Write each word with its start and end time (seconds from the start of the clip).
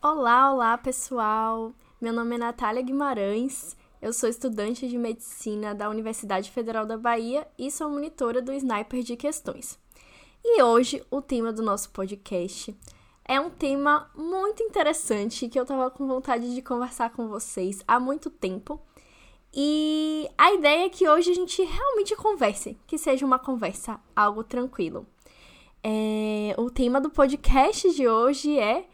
Olá, 0.00 0.52
olá 0.52 0.78
pessoal! 0.78 1.74
Meu 2.00 2.12
nome 2.12 2.36
é 2.36 2.38
Natália 2.38 2.80
Guimarães, 2.80 3.76
eu 4.00 4.12
sou 4.12 4.28
estudante 4.28 4.88
de 4.88 4.96
medicina 4.96 5.74
da 5.74 5.90
Universidade 5.90 6.52
Federal 6.52 6.86
da 6.86 6.96
Bahia 6.96 7.48
e 7.58 7.68
sou 7.68 7.90
monitora 7.90 8.40
do 8.40 8.52
Sniper 8.52 9.02
de 9.02 9.16
Questões. 9.16 9.76
E 10.44 10.62
hoje 10.62 11.04
o 11.10 11.20
tema 11.20 11.52
do 11.52 11.64
nosso 11.64 11.90
podcast 11.90 12.72
é 13.24 13.40
um 13.40 13.50
tema 13.50 14.08
muito 14.14 14.62
interessante 14.62 15.48
que 15.48 15.58
eu 15.58 15.66
tava 15.66 15.90
com 15.90 16.06
vontade 16.06 16.54
de 16.54 16.62
conversar 16.62 17.10
com 17.10 17.26
vocês 17.26 17.82
há 17.88 17.98
muito 17.98 18.30
tempo. 18.30 18.80
E 19.52 20.30
a 20.38 20.54
ideia 20.54 20.86
é 20.86 20.90
que 20.90 21.08
hoje 21.08 21.32
a 21.32 21.34
gente 21.34 21.60
realmente 21.60 22.14
converse, 22.14 22.78
que 22.86 22.98
seja 22.98 23.26
uma 23.26 23.40
conversa 23.40 23.98
algo 24.14 24.44
tranquilo. 24.44 25.04
É, 25.82 26.54
o 26.56 26.70
tema 26.70 27.00
do 27.00 27.10
podcast 27.10 27.92
de 27.92 28.06
hoje 28.06 28.56
é 28.60 28.86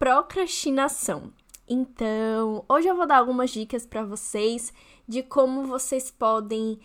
procrastinação. 0.00 1.30
Então, 1.68 2.64
hoje 2.66 2.88
eu 2.88 2.96
vou 2.96 3.06
dar 3.06 3.18
algumas 3.18 3.50
dicas 3.50 3.84
para 3.84 4.02
vocês 4.02 4.72
de 5.06 5.22
como 5.22 5.64
vocês 5.64 6.10
podem 6.10 6.80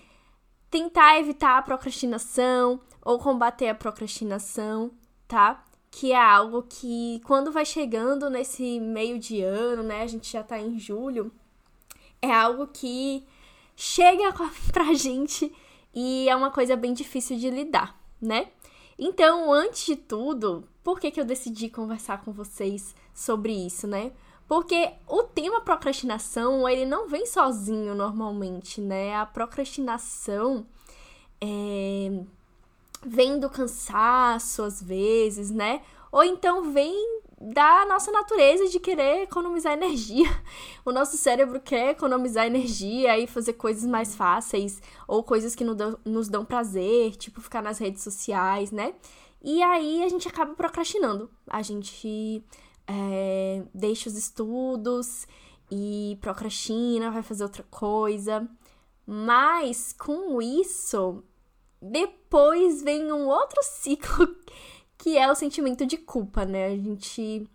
tentar 0.70 1.18
evitar 1.18 1.58
a 1.58 1.62
procrastinação 1.62 2.78
ou 3.02 3.18
combater 3.18 3.70
a 3.70 3.74
procrastinação, 3.74 4.92
tá? 5.30 5.64
Que 5.90 6.12
é 6.12 6.22
algo 6.22 6.64
que 6.64 7.22
quando 7.24 7.54
vai 7.54 7.64
chegando 7.64 8.30
nesse 8.30 8.82
meio 8.82 9.18
de 9.18 9.42
ano, 9.42 9.82
né, 9.82 10.02
a 10.02 10.08
gente 10.08 10.30
já 10.30 10.44
tá 10.44 10.60
em 10.60 10.78
julho, 10.78 11.32
é 12.22 12.30
algo 12.30 12.68
que 12.68 13.26
chega 13.78 14.34
pra 14.74 14.94
gente 14.94 15.56
e 15.94 16.28
é 16.28 16.36
uma 16.36 16.52
coisa 16.52 16.76
bem 16.76 16.94
difícil 16.94 17.38
de 17.38 17.50
lidar, 17.50 17.98
né? 18.22 18.50
Então, 19.00 19.54
antes 19.54 19.86
de 19.86 19.96
tudo, 19.96 20.68
por 20.84 21.00
que, 21.00 21.12
que 21.12 21.20
eu 21.20 21.26
decidi 21.26 21.70
conversar 21.70 22.22
com 22.24 22.32
vocês 22.32 22.94
sobre 23.16 23.54
isso, 23.54 23.88
né? 23.88 24.12
Porque 24.48 24.92
o 25.08 25.24
tema 25.24 25.62
procrastinação, 25.62 26.70
ele 26.70 26.86
não 26.86 27.08
vem 27.08 27.26
sozinho 27.26 27.96
normalmente, 27.96 28.80
né? 28.80 29.16
A 29.16 29.26
procrastinação 29.26 30.68
é... 31.42 32.22
vem 33.04 33.40
do 33.40 33.50
cansaço, 33.50 34.62
às 34.62 34.84
vezes, 34.84 35.50
né? 35.50 35.82
Ou 36.12 36.24
então 36.24 36.72
vem 36.72 36.94
da 37.42 37.86
nossa 37.86 38.12
natureza 38.12 38.68
de 38.68 38.80
querer 38.80 39.24
economizar 39.24 39.74
energia. 39.74 40.30
O 40.86 40.92
nosso 40.92 41.18
cérebro 41.18 41.60
quer 41.60 41.90
economizar 41.90 42.46
energia 42.46 43.18
e 43.18 43.26
fazer 43.26 43.54
coisas 43.54 43.84
mais 43.90 44.16
fáceis, 44.16 44.80
ou 45.08 45.24
coisas 45.24 45.56
que 45.56 45.64
nos 45.64 46.30
dão 46.30 46.46
prazer, 46.46 47.16
tipo 47.16 47.42
ficar 47.42 47.64
nas 47.64 47.80
redes 47.80 48.04
sociais, 48.04 48.70
né? 48.70 48.94
E 49.44 49.64
aí 49.64 50.04
a 50.04 50.10
gente 50.10 50.28
acaba 50.28 50.54
procrastinando. 50.54 51.28
A 51.48 51.64
gente 51.64 52.44
é, 52.88 53.64
deixa 53.74 54.10
os 54.10 54.18
estudos 54.18 55.28
e 55.72 56.18
procrastina, 56.22 57.12
vai 57.12 57.24
fazer 57.24 57.44
outra 57.44 57.64
coisa. 57.64 58.48
Mas 59.06 59.94
com 59.94 60.42
isso, 60.42 61.24
depois 61.82 62.82
vem 62.82 63.12
um 63.12 63.28
outro 63.28 63.62
ciclo 63.64 64.36
que 64.98 65.18
é 65.18 65.30
o 65.30 65.36
sentimento 65.36 65.86
de 65.86 65.98
culpa, 65.98 66.46
né? 66.46 66.68
A 66.68 66.78
gente 66.78 67.48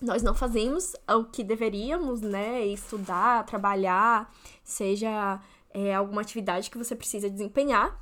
nós 0.00 0.22
não 0.22 0.34
fazemos 0.34 0.94
o 1.08 1.24
que 1.24 1.44
deveríamos, 1.44 2.22
né? 2.22 2.64
Estudar, 2.66 3.44
trabalhar, 3.44 4.32
seja 4.64 5.40
é, 5.74 5.94
alguma 5.94 6.22
atividade 6.22 6.70
que 6.70 6.78
você 6.78 6.96
precisa 6.96 7.28
desempenhar. 7.28 7.98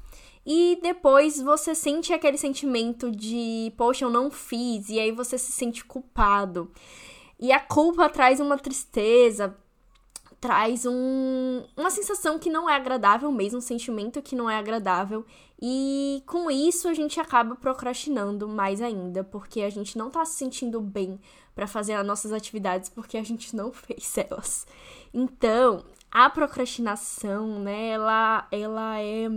E 0.50 0.78
depois 0.80 1.42
você 1.42 1.74
sente 1.74 2.10
aquele 2.10 2.38
sentimento 2.38 3.10
de, 3.10 3.70
poxa, 3.76 4.06
eu 4.06 4.10
não 4.10 4.30
fiz, 4.30 4.88
e 4.88 4.98
aí 4.98 5.12
você 5.12 5.36
se 5.36 5.52
sente 5.52 5.84
culpado. 5.84 6.72
E 7.38 7.52
a 7.52 7.60
culpa 7.60 8.08
traz 8.08 8.40
uma 8.40 8.56
tristeza, 8.56 9.54
traz 10.40 10.86
um, 10.86 11.64
uma 11.76 11.90
sensação 11.90 12.38
que 12.38 12.48
não 12.48 12.68
é 12.68 12.74
agradável 12.74 13.30
mesmo, 13.30 13.58
um 13.58 13.60
sentimento 13.60 14.22
que 14.22 14.34
não 14.34 14.48
é 14.48 14.56
agradável. 14.56 15.22
E 15.60 16.22
com 16.26 16.50
isso 16.50 16.88
a 16.88 16.94
gente 16.94 17.20
acaba 17.20 17.54
procrastinando 17.54 18.48
mais 18.48 18.80
ainda, 18.80 19.22
porque 19.22 19.60
a 19.60 19.68
gente 19.68 19.98
não 19.98 20.08
tá 20.08 20.24
se 20.24 20.36
sentindo 20.36 20.80
bem 20.80 21.20
para 21.54 21.66
fazer 21.66 21.92
as 21.92 22.06
nossas 22.06 22.32
atividades 22.32 22.88
porque 22.88 23.18
a 23.18 23.22
gente 23.22 23.54
não 23.54 23.70
fez 23.74 24.16
elas. 24.16 24.66
Então, 25.12 25.84
a 26.10 26.30
procrastinação, 26.30 27.60
né, 27.60 27.88
ela, 27.90 28.48
ela 28.50 28.98
é 28.98 29.28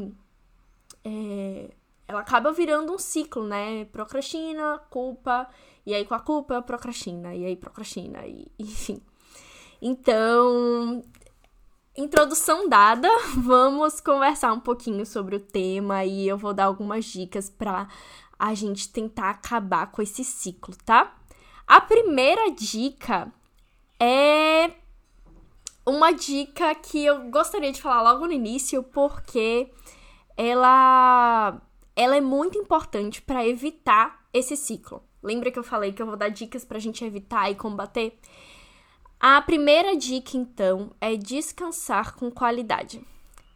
é, 1.04 1.72
ela 2.08 2.22
acaba 2.22 2.52
virando 2.52 2.94
um 2.94 3.00
ciclo, 3.00 3.44
né? 3.44 3.86
Procrastina, 3.86 4.80
culpa, 4.90 5.48
e 5.86 5.94
aí 5.94 6.06
com 6.06 6.14
a 6.14 6.20
culpa 6.20 6.62
procrastina, 6.62 7.34
e 7.36 7.46
aí 7.46 7.56
procrastina, 7.56 8.26
e 8.26 8.52
enfim. 8.60 9.02
Então, 9.82 11.02
introdução 11.98 12.70
dada, 12.70 13.08
vamos 13.38 14.00
conversar 14.00 14.54
um 14.54 14.60
pouquinho 14.60 15.06
sobre 15.06 15.36
o 15.36 15.40
tema 15.40 16.06
e 16.06 16.28
eu 16.28 16.38
vou 16.38 16.54
dar 16.54 16.66
algumas 16.66 17.06
dicas 17.06 17.50
para 17.50 17.88
a 18.38 18.54
gente 18.54 18.90
tentar 18.90 19.30
acabar 19.30 19.92
com 19.92 20.02
esse 20.02 20.24
ciclo, 20.24 20.76
tá? 20.86 21.16
A 21.68 21.80
primeira 21.80 22.52
dica 22.52 23.32
é 24.00 24.72
uma 25.86 26.12
dica 26.12 26.74
que 26.76 27.06
eu 27.06 27.30
gostaria 27.30 27.72
de 27.72 27.82
falar 27.82 28.02
logo 28.02 28.26
no 28.26 28.34
início, 28.34 28.84
porque 28.84 29.72
ela, 30.42 31.62
ela 31.96 32.18
é 32.18 32.22
muito 32.22 32.58
importante 32.58 33.22
para 33.22 33.48
evitar 33.48 34.26
esse 34.34 34.58
ciclo. 34.58 35.04
Lembra 35.22 35.52
que 35.52 35.60
eu 35.60 35.64
falei 35.64 35.92
que 35.92 36.02
eu 36.02 36.08
vou 36.08 36.18
dar 36.18 36.30
dicas 36.30 36.66
para 36.66 36.78
a 36.78 36.82
gente 36.82 37.06
evitar 37.06 37.52
e 37.52 37.56
combater? 37.56 38.18
A 39.20 39.40
primeira 39.44 39.96
dica, 39.96 40.36
então, 40.36 40.94
é 41.00 41.16
descansar 41.16 42.16
com 42.16 42.32
qualidade. 42.32 43.06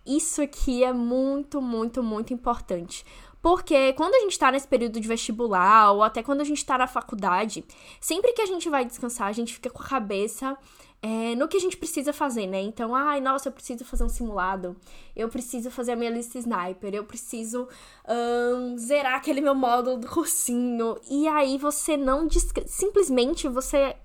Isso 0.05 0.43
aqui 0.43 0.83
é 0.83 0.93
muito, 0.93 1.59
muito, 1.59 2.03
muito 2.03 2.31
importante. 2.31 3.03
Porque 3.41 3.93
quando 3.93 4.13
a 4.13 4.19
gente 4.19 4.33
está 4.33 4.51
nesse 4.51 4.67
período 4.67 4.99
de 4.99 5.07
vestibular, 5.07 5.91
ou 5.91 6.03
até 6.03 6.21
quando 6.21 6.41
a 6.41 6.43
gente 6.43 6.59
está 6.59 6.77
na 6.77 6.85
faculdade, 6.85 7.65
sempre 7.99 8.31
que 8.33 8.43
a 8.43 8.45
gente 8.45 8.69
vai 8.69 8.85
descansar, 8.85 9.27
a 9.27 9.31
gente 9.31 9.55
fica 9.55 9.71
com 9.71 9.81
a 9.81 9.87
cabeça 9.87 10.55
é, 11.05 11.35
no 11.35 11.47
que 11.47 11.55
a 11.55 11.59
gente 11.59 11.77
precisa 11.77 12.11
fazer, 12.11 12.47
né? 12.47 12.59
Então, 12.63 12.95
ai, 12.95 13.21
nossa, 13.21 13.49
eu 13.49 13.53
preciso 13.53 13.85
fazer 13.85 14.03
um 14.03 14.09
simulado, 14.09 14.75
eu 15.15 15.29
preciso 15.29 15.69
fazer 15.69 15.91
a 15.91 15.95
minha 15.95 16.09
lista 16.09 16.39
sniper, 16.39 16.95
eu 16.95 17.03
preciso 17.03 17.67
um, 18.09 18.75
zerar 18.75 19.13
aquele 19.13 19.39
meu 19.39 19.53
módulo 19.53 19.99
do 19.99 20.07
cursinho. 20.07 20.97
E 21.07 21.27
aí 21.27 21.59
você 21.59 21.95
não 21.95 22.27
simplesmente 22.65 23.47
você 23.47 23.95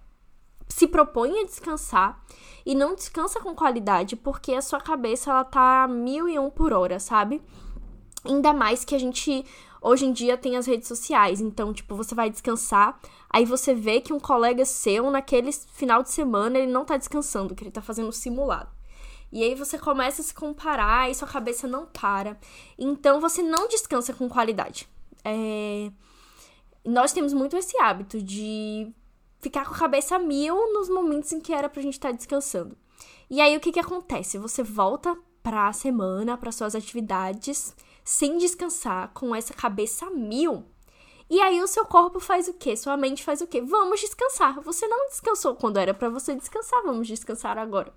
se 0.69 0.87
propõe 0.87 1.41
a 1.41 1.47
descansar 1.47 2.23
e 2.67 2.75
não 2.75 2.95
descansa 2.95 3.41
com 3.41 3.55
qualidade, 3.55 4.15
porque 4.15 4.53
a 4.53 4.61
sua 4.61 4.79
cabeça 4.79 5.31
ela 5.31 5.45
tá 5.45 5.89
mil 5.89 6.29
e 6.29 6.39
um 6.39 6.51
por 6.51 6.71
hora, 6.71 7.01
sabe? 7.01 7.41
Ainda 8.27 8.53
mais 8.53 8.85
que 8.85 8.95
a 8.95 8.99
gente 8.99 9.43
hoje 9.81 10.07
em 10.07 10.13
dia 10.13 10.37
tem 10.37 10.57
as 10.57 10.67
redes 10.67 10.89
sociais. 10.89 11.41
Então, 11.41 11.73
tipo, 11.73 11.95
você 11.95 12.15
vai 12.15 12.31
descansar, 12.31 12.99
aí 13.29 13.45
você 13.45 13.75
vê 13.75 14.01
que 14.01 14.13
um 14.13 14.21
colega 14.21 14.65
seu, 14.65 15.11
naquele 15.11 15.53
final 15.53 16.03
de 16.03 16.11
semana, 16.11 16.59
ele 16.59 16.71
não 16.71 16.85
tá 16.85 16.97
descansando, 16.97 17.55
que 17.55 17.65
ele 17.65 17.71
tá 17.71 17.83
fazendo 17.83 18.13
simulado. 18.13 18.71
E 19.33 19.45
aí 19.45 19.55
você 19.55 19.79
começa 19.79 20.23
a 20.23 20.25
se 20.25 20.35
comparar 20.35 21.09
e 21.11 21.15
sua 21.15 21.29
cabeça 21.29 21.67
não 21.69 21.87
para. 21.87 22.39
Então 22.79 23.21
você 23.21 23.43
não 23.43 23.69
descansa 23.69 24.13
com 24.13 24.29
qualidade. 24.29 24.89
É... 25.25 25.91
Nós 26.85 27.13
temos 27.13 27.33
muito 27.33 27.57
esse 27.57 27.81
hábito 27.81 28.21
de 28.21 28.93
ficar 29.39 29.65
com 29.65 29.75
a 29.75 29.79
cabeça 29.79 30.19
mil 30.19 30.73
nos 30.73 30.89
momentos 30.89 31.33
em 31.33 31.41
que 31.41 31.53
era 31.53 31.69
pra 31.69 31.83
gente 31.83 31.95
estar 31.95 32.11
tá 32.11 32.17
descansando. 32.17 32.77
E 33.29 33.41
aí 33.41 33.57
o 33.57 33.61
que 33.61 33.71
que 33.71 33.79
acontece? 33.79 34.39
Você 34.39 34.63
volta 34.63 35.17
pra 35.43 35.73
semana, 35.73 36.37
para 36.37 36.51
suas 36.51 36.75
atividades 36.75 37.75
sem 38.11 38.39
descansar, 38.39 39.13
com 39.15 39.33
essa 39.33 39.55
cabeça 39.55 40.11
mil. 40.11 40.65
E 41.31 41.41
aí 41.41 41.63
o 41.63 41.67
seu 41.69 41.87
corpo 41.87 42.19
faz 42.19 42.49
o 42.49 42.55
quê? 42.55 42.77
Sua 42.77 42.97
mente 42.97 43.23
faz 43.23 43.41
o 43.41 43.47
quê? 43.47 43.63
Vamos 43.63 44.01
descansar. 44.01 44.61
Você 44.63 44.89
não 44.89 45.07
descansou 45.07 45.55
quando 45.55 45.77
era 45.77 45.95
para 45.95 46.09
você 46.09 46.35
descansar, 46.35 46.83
vamos 46.83 47.07
descansar 47.07 47.57
agora. 47.57 47.95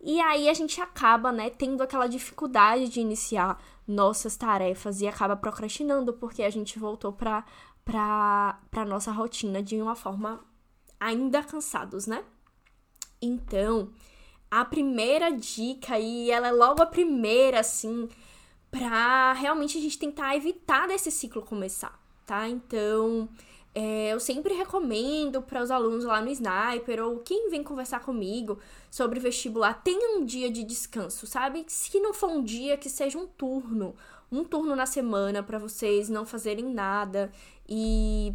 E 0.00 0.20
aí 0.20 0.48
a 0.48 0.54
gente 0.54 0.80
acaba, 0.80 1.32
né, 1.32 1.50
tendo 1.50 1.82
aquela 1.82 2.06
dificuldade 2.06 2.88
de 2.88 3.00
iniciar 3.00 3.60
nossas 3.88 4.36
tarefas 4.36 5.00
e 5.00 5.08
acaba 5.08 5.34
procrastinando 5.34 6.12
porque 6.12 6.44
a 6.44 6.50
gente 6.50 6.78
voltou 6.78 7.12
para 7.12 7.44
para 7.84 8.60
para 8.70 8.84
nossa 8.84 9.10
rotina 9.10 9.60
de 9.60 9.82
uma 9.82 9.96
forma 9.96 10.44
ainda 11.00 11.42
cansados, 11.42 12.06
né? 12.06 12.24
Então, 13.20 13.90
a 14.48 14.64
primeira 14.64 15.32
dica 15.32 15.98
e 15.98 16.30
ela 16.30 16.46
é 16.48 16.52
logo 16.52 16.80
a 16.80 16.86
primeira 16.86 17.58
assim, 17.58 18.08
para 18.74 19.34
realmente 19.34 19.78
a 19.78 19.80
gente 19.80 19.96
tentar 19.96 20.34
evitar 20.34 20.88
desse 20.88 21.08
ciclo 21.08 21.42
começar, 21.42 21.96
tá? 22.26 22.48
Então, 22.48 23.28
é, 23.72 24.12
eu 24.12 24.18
sempre 24.18 24.52
recomendo 24.52 25.40
para 25.40 25.62
os 25.62 25.70
alunos 25.70 26.04
lá 26.04 26.20
no 26.20 26.28
Sniper 26.28 27.04
ou 27.04 27.20
quem 27.20 27.48
vem 27.50 27.62
conversar 27.62 28.00
comigo 28.00 28.58
sobre 28.90 29.20
vestibular, 29.20 29.74
tenha 29.74 30.18
um 30.18 30.24
dia 30.24 30.50
de 30.50 30.64
descanso, 30.64 31.24
sabe? 31.24 31.64
Se 31.68 32.00
não 32.00 32.12
for 32.12 32.28
um 32.28 32.42
dia, 32.42 32.76
que 32.76 32.90
seja 32.90 33.16
um 33.16 33.28
turno, 33.28 33.94
um 34.30 34.42
turno 34.42 34.74
na 34.74 34.86
semana 34.86 35.40
para 35.40 35.56
vocês 35.56 36.08
não 36.08 36.26
fazerem 36.26 36.64
nada 36.64 37.30
e 37.68 38.34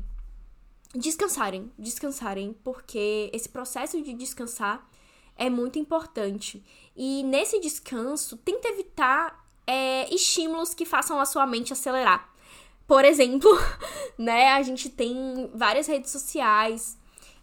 descansarem, 0.95 1.69
descansarem, 1.77 2.55
porque 2.63 3.29
esse 3.33 3.49
processo 3.49 4.01
de 4.01 4.13
descansar 4.13 4.89
é 5.35 5.49
muito 5.49 5.77
importante. 5.77 6.63
E 6.95 7.23
nesse 7.23 7.59
descanso, 7.59 8.37
tenta 8.37 8.69
evitar 8.69 9.48
é, 9.69 10.11
estímulos 10.11 10.73
que 10.73 10.83
façam 10.83 11.19
a 11.19 11.25
sua 11.25 11.45
mente 11.45 11.71
acelerar. 11.73 12.27
Por 12.87 13.05
exemplo, 13.05 13.47
né, 14.17 14.49
a 14.53 14.63
gente 14.63 14.89
tem 14.89 15.47
várias 15.53 15.85
redes 15.85 16.09
sociais 16.09 16.97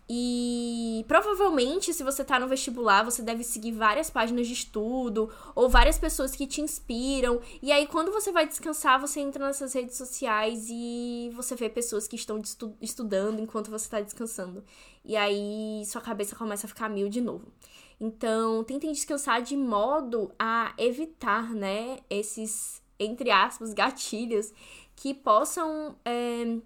e 0.08 1.04
provavelmente, 1.06 1.92
se 1.92 2.02
você 2.02 2.24
tá 2.24 2.38
no 2.40 2.48
vestibular, 2.48 3.04
você 3.04 3.22
deve 3.22 3.44
seguir 3.44 3.72
várias 3.72 4.10
páginas 4.10 4.48
de 4.48 4.54
estudo 4.54 5.30
ou 5.54 5.68
várias 5.68 5.98
pessoas 5.98 6.34
que 6.34 6.48
te 6.48 6.60
inspiram. 6.60 7.40
E 7.62 7.70
aí, 7.70 7.86
quando 7.86 8.12
você 8.12 8.32
vai 8.32 8.46
descansar, 8.46 9.00
você 9.00 9.20
entra 9.20 9.46
nessas 9.46 9.72
redes 9.72 9.96
sociais 9.96 10.66
e 10.68 11.30
você 11.34 11.54
vê 11.54 11.68
pessoas 11.68 12.08
que 12.08 12.16
estão 12.16 12.38
estu 12.38 12.76
estudando 12.80 13.40
enquanto 13.40 13.70
você 13.70 13.88
tá 13.88 14.00
descansando. 14.00 14.64
E 15.04 15.16
aí, 15.16 15.84
sua 15.86 16.00
cabeça 16.00 16.36
começa 16.36 16.66
a 16.66 16.68
ficar 16.68 16.88
mil 16.88 17.08
de 17.08 17.20
novo. 17.20 17.52
Então, 18.00 18.62
tentem 18.64 18.92
descansar 18.92 19.40
de 19.42 19.56
modo 19.56 20.30
a 20.38 20.74
evitar, 20.76 21.54
né, 21.54 21.98
esses, 22.10 22.82
entre 22.98 23.30
aspas, 23.30 23.72
gatilhos 23.72 24.52
que 24.94 25.14
possam. 25.14 25.96
É, 26.04 26.58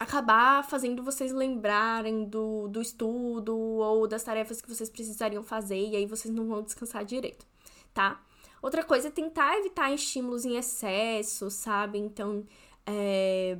acabar 0.00 0.64
fazendo 0.64 1.02
vocês 1.02 1.30
lembrarem 1.30 2.24
do, 2.24 2.68
do 2.68 2.80
estudo 2.80 3.54
ou 3.54 4.08
das 4.08 4.22
tarefas 4.24 4.62
que 4.62 4.68
vocês 4.74 4.88
precisariam 4.88 5.42
fazer 5.42 5.76
e 5.78 5.94
aí 5.94 6.06
vocês 6.06 6.32
não 6.34 6.48
vão 6.48 6.62
descansar 6.62 7.04
direito, 7.04 7.46
tá? 7.92 8.24
Outra 8.62 8.82
coisa 8.82 9.08
é 9.08 9.10
tentar 9.10 9.58
evitar 9.58 9.92
estímulos 9.92 10.46
em 10.46 10.56
excesso, 10.56 11.50
sabe? 11.50 11.98
Então, 11.98 12.46
é... 12.86 13.58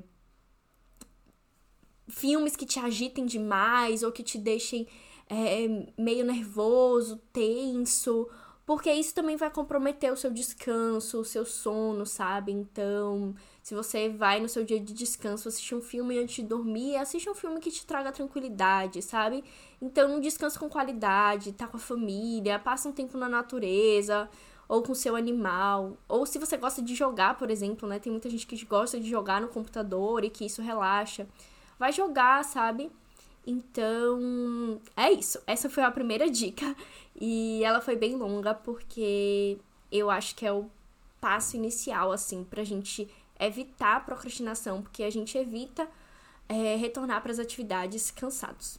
filmes 2.08 2.56
que 2.56 2.64
te 2.64 2.78
agitem 2.78 3.26
demais 3.26 4.02
ou 4.02 4.10
que 4.10 4.22
te 4.22 4.38
deixem 4.38 4.88
é, 5.30 5.86
meio 5.96 6.24
nervoso, 6.24 7.16
tenso, 7.32 8.28
porque 8.66 8.92
isso 8.92 9.14
também 9.14 9.36
vai 9.36 9.48
comprometer 9.48 10.12
o 10.12 10.16
seu 10.16 10.30
descanso, 10.30 11.20
o 11.20 11.24
seu 11.24 11.44
sono, 11.44 12.04
sabe? 12.04 12.52
Então, 12.52 13.34
se 13.62 13.74
você 13.74 14.08
vai 14.08 14.40
no 14.40 14.48
seu 14.48 14.64
dia 14.64 14.80
de 14.80 14.92
descanso 14.92 15.48
assistir 15.48 15.74
um 15.74 15.80
filme 15.80 16.18
antes 16.18 16.36
de 16.36 16.42
dormir, 16.42 16.96
assiste 16.96 17.30
um 17.30 17.34
filme 17.34 17.60
que 17.60 17.70
te 17.70 17.86
traga 17.86 18.10
tranquilidade, 18.10 19.02
sabe? 19.02 19.44
Então, 19.80 20.16
um 20.16 20.20
descanso 20.20 20.58
com 20.58 20.68
qualidade, 20.68 21.52
tá 21.52 21.66
com 21.66 21.76
a 21.76 21.80
família, 21.80 22.58
passa 22.58 22.88
um 22.88 22.92
tempo 22.92 23.16
na 23.16 23.28
natureza, 23.28 24.28
ou 24.68 24.82
com 24.82 24.94
seu 24.94 25.16
animal, 25.16 25.96
ou 26.08 26.24
se 26.24 26.38
você 26.38 26.56
gosta 26.56 26.80
de 26.80 26.94
jogar, 26.94 27.36
por 27.36 27.50
exemplo, 27.50 27.88
né? 27.88 27.98
Tem 27.98 28.10
muita 28.12 28.30
gente 28.30 28.46
que 28.46 28.64
gosta 28.64 29.00
de 29.00 29.08
jogar 29.08 29.40
no 29.40 29.48
computador 29.48 30.24
e 30.24 30.30
que 30.30 30.46
isso 30.46 30.62
relaxa. 30.62 31.26
Vai 31.76 31.92
jogar, 31.92 32.44
sabe? 32.44 32.90
Então, 33.46 34.80
é 34.96 35.10
isso. 35.12 35.38
Essa 35.46 35.68
foi 35.68 35.82
a 35.82 35.90
primeira 35.90 36.30
dica. 36.30 36.74
E 37.20 37.62
ela 37.64 37.80
foi 37.80 37.96
bem 37.96 38.16
longa 38.16 38.54
porque 38.54 39.58
eu 39.90 40.10
acho 40.10 40.34
que 40.34 40.46
é 40.46 40.52
o 40.52 40.70
passo 41.20 41.56
inicial, 41.56 42.12
assim, 42.12 42.44
pra 42.44 42.64
gente 42.64 43.08
evitar 43.38 43.96
a 43.96 44.00
procrastinação, 44.00 44.82
porque 44.82 45.02
a 45.02 45.10
gente 45.10 45.36
evita 45.36 45.88
é, 46.48 46.76
retornar 46.76 47.22
para 47.22 47.32
as 47.32 47.38
atividades 47.38 48.10
cansados. 48.10 48.78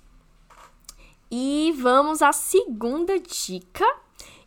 E 1.29 1.73
vamos 1.77 2.21
à 2.21 2.31
segunda 2.31 3.19
dica. 3.19 3.85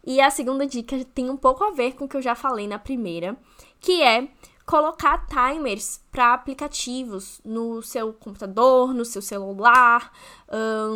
E 0.07 0.21
a 0.21 0.31
segunda 0.31 0.67
dica 0.67 1.03
tem 1.15 1.31
um 1.31 1.37
pouco 1.37 1.65
a 1.65 1.71
ver 1.71 1.95
com 1.95 2.05
o 2.05 2.09
que 2.09 2.17
eu 2.17 2.23
já 2.23 2.35
falei 2.35 2.69
na 2.69 2.79
primeira, 2.79 3.37
que 3.81 4.03
é 4.03 4.29
colocar 4.67 5.27
timers 5.27 6.01
para 6.11 6.35
aplicativos 6.35 7.41
no 7.45 7.83
seu 7.83 8.13
computador, 8.13 8.95
no 8.95 9.05
seu 9.05 9.21
celular, 9.21 10.11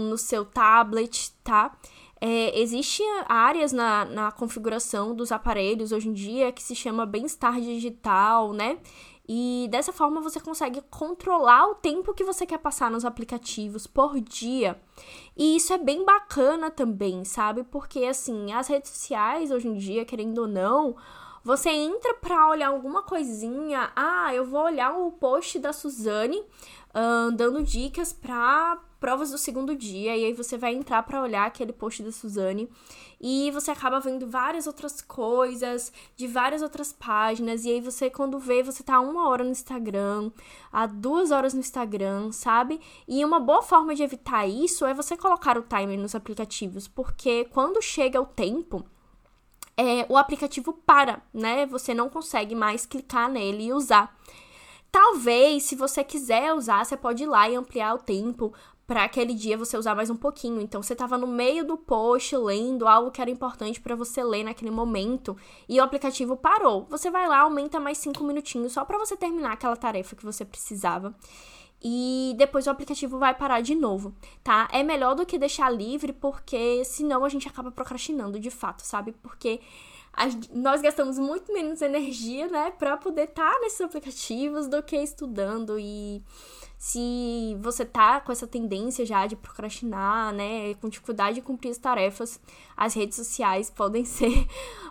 no 0.08 0.16
seu 0.16 0.44
tablet, 0.44 1.32
tá? 1.44 1.76
É, 2.20 2.58
Existem 2.60 3.06
áreas 3.28 3.72
na, 3.72 4.04
na 4.04 4.32
configuração 4.32 5.14
dos 5.14 5.30
aparelhos 5.30 5.92
hoje 5.92 6.08
em 6.08 6.12
dia 6.12 6.50
que 6.50 6.62
se 6.62 6.74
chama 6.74 7.06
bem-estar 7.06 7.60
digital, 7.60 8.52
né? 8.52 8.78
E 9.28 9.68
dessa 9.70 9.92
forma 9.92 10.22
você 10.22 10.40
consegue 10.40 10.80
controlar 10.88 11.68
o 11.68 11.74
tempo 11.74 12.14
que 12.14 12.24
você 12.24 12.46
quer 12.46 12.58
passar 12.58 12.90
nos 12.90 13.04
aplicativos 13.04 13.86
por 13.86 14.18
dia. 14.20 14.80
E 15.36 15.56
isso 15.56 15.72
é 15.72 15.78
bem 15.78 16.02
bacana 16.04 16.70
também, 16.70 17.24
sabe? 17.24 17.62
Porque 17.64 18.04
assim, 18.04 18.52
as 18.52 18.68
redes 18.68 18.90
sociais 18.90 19.50
hoje 19.50 19.68
em 19.68 19.74
dia, 19.74 20.06
querendo 20.06 20.38
ou 20.38 20.48
não, 20.48 20.96
você 21.44 21.68
entra 21.68 22.14
para 22.14 22.48
olhar 22.48 22.68
alguma 22.68 23.02
coisinha. 23.02 23.92
Ah, 23.94 24.34
eu 24.34 24.46
vou 24.46 24.62
olhar 24.62 24.96
o 24.96 25.12
post 25.12 25.58
da 25.58 25.74
Suzane 25.74 26.38
uh, 26.38 27.30
dando 27.32 27.62
dicas 27.62 28.12
para 28.12 28.78
provas 28.98 29.30
do 29.30 29.38
segundo 29.38 29.74
dia. 29.74 30.16
E 30.16 30.24
aí 30.24 30.32
você 30.32 30.56
vai 30.56 30.74
entrar 30.74 31.02
para 31.02 31.22
olhar 31.22 31.46
aquele 31.46 31.72
post 31.72 32.02
da 32.02 32.12
Suzane. 32.12 32.68
E 33.20 33.50
você 33.50 33.70
acaba 33.70 34.00
vendo 34.00 34.26
várias 34.26 34.66
outras 34.66 35.00
coisas, 35.00 35.92
de 36.16 36.26
várias 36.26 36.62
outras 36.62 36.92
páginas. 36.92 37.64
E 37.64 37.70
aí 37.70 37.80
você, 37.80 38.10
quando 38.10 38.38
vê, 38.38 38.62
você 38.62 38.82
tá 38.82 39.00
uma 39.00 39.28
hora 39.28 39.44
no 39.44 39.50
Instagram, 39.50 40.30
há 40.72 40.86
duas 40.86 41.30
horas 41.30 41.54
no 41.54 41.60
Instagram, 41.60 42.32
sabe? 42.32 42.80
E 43.06 43.24
uma 43.24 43.40
boa 43.40 43.62
forma 43.62 43.94
de 43.94 44.02
evitar 44.02 44.46
isso 44.46 44.84
é 44.86 44.94
você 44.94 45.16
colocar 45.16 45.58
o 45.58 45.62
timer 45.62 45.98
nos 45.98 46.14
aplicativos. 46.14 46.86
Porque 46.86 47.44
quando 47.46 47.82
chega 47.82 48.20
o 48.20 48.26
tempo 48.26 48.84
é, 49.78 50.04
o 50.08 50.16
aplicativo 50.16 50.72
para, 50.72 51.22
né? 51.32 51.64
Você 51.66 51.94
não 51.94 52.08
consegue 52.08 52.52
mais 52.52 52.84
clicar 52.84 53.30
nele 53.30 53.66
e 53.66 53.72
usar. 53.72 54.12
Talvez, 54.90 55.62
se 55.62 55.76
você 55.76 56.02
quiser 56.02 56.52
usar, 56.52 56.84
você 56.84 56.96
pode 56.96 57.22
ir 57.22 57.26
lá 57.26 57.48
e 57.48 57.54
ampliar 57.54 57.94
o 57.94 57.98
tempo 57.98 58.52
para 58.88 59.04
aquele 59.04 59.34
dia 59.34 59.58
você 59.58 59.76
usar 59.76 59.94
mais 59.94 60.08
um 60.08 60.16
pouquinho. 60.16 60.62
Então, 60.62 60.82
você 60.82 60.94
estava 60.94 61.18
no 61.18 61.26
meio 61.26 61.62
do 61.62 61.76
post 61.76 62.34
lendo 62.34 62.88
algo 62.88 63.10
que 63.10 63.20
era 63.20 63.30
importante 63.30 63.78
para 63.78 63.94
você 63.94 64.24
ler 64.24 64.44
naquele 64.44 64.70
momento 64.70 65.36
e 65.68 65.78
o 65.78 65.82
aplicativo 65.82 66.34
parou. 66.38 66.86
Você 66.88 67.10
vai 67.10 67.28
lá, 67.28 67.40
aumenta 67.40 67.78
mais 67.78 67.98
cinco 67.98 68.24
minutinhos 68.24 68.72
só 68.72 68.86
para 68.86 68.98
você 68.98 69.14
terminar 69.14 69.52
aquela 69.52 69.76
tarefa 69.76 70.16
que 70.16 70.24
você 70.24 70.42
precisava 70.42 71.14
e 71.84 72.34
depois 72.38 72.66
o 72.66 72.70
aplicativo 72.70 73.18
vai 73.18 73.34
parar 73.34 73.60
de 73.60 73.74
novo, 73.74 74.14
tá? 74.42 74.66
É 74.72 74.82
melhor 74.82 75.14
do 75.14 75.26
que 75.26 75.38
deixar 75.38 75.68
livre, 75.68 76.14
porque 76.14 76.82
senão 76.82 77.26
a 77.26 77.28
gente 77.28 77.46
acaba 77.46 77.70
procrastinando 77.70 78.40
de 78.40 78.50
fato, 78.50 78.80
sabe? 78.80 79.12
Porque 79.12 79.60
nós 80.52 80.80
gastamos 80.80 81.18
muito 81.18 81.52
menos 81.52 81.82
energia, 81.82 82.48
né, 82.48 82.72
para 82.72 82.96
poder 82.96 83.28
estar 83.28 83.52
tá 83.52 83.60
nesses 83.60 83.80
aplicativos 83.82 84.66
do 84.66 84.82
que 84.82 84.96
estudando 84.96 85.78
e 85.78 86.22
se 86.78 87.56
você 87.60 87.84
tá 87.84 88.20
com 88.20 88.30
essa 88.30 88.46
tendência 88.46 89.04
já 89.04 89.26
de 89.26 89.34
procrastinar, 89.34 90.32
né, 90.32 90.74
com 90.74 90.88
dificuldade 90.88 91.34
de 91.34 91.42
cumprir 91.42 91.70
as 91.70 91.78
tarefas, 91.78 92.40
as 92.76 92.94
redes 92.94 93.16
sociais 93.16 93.68
podem 93.68 94.04
ser 94.06 94.46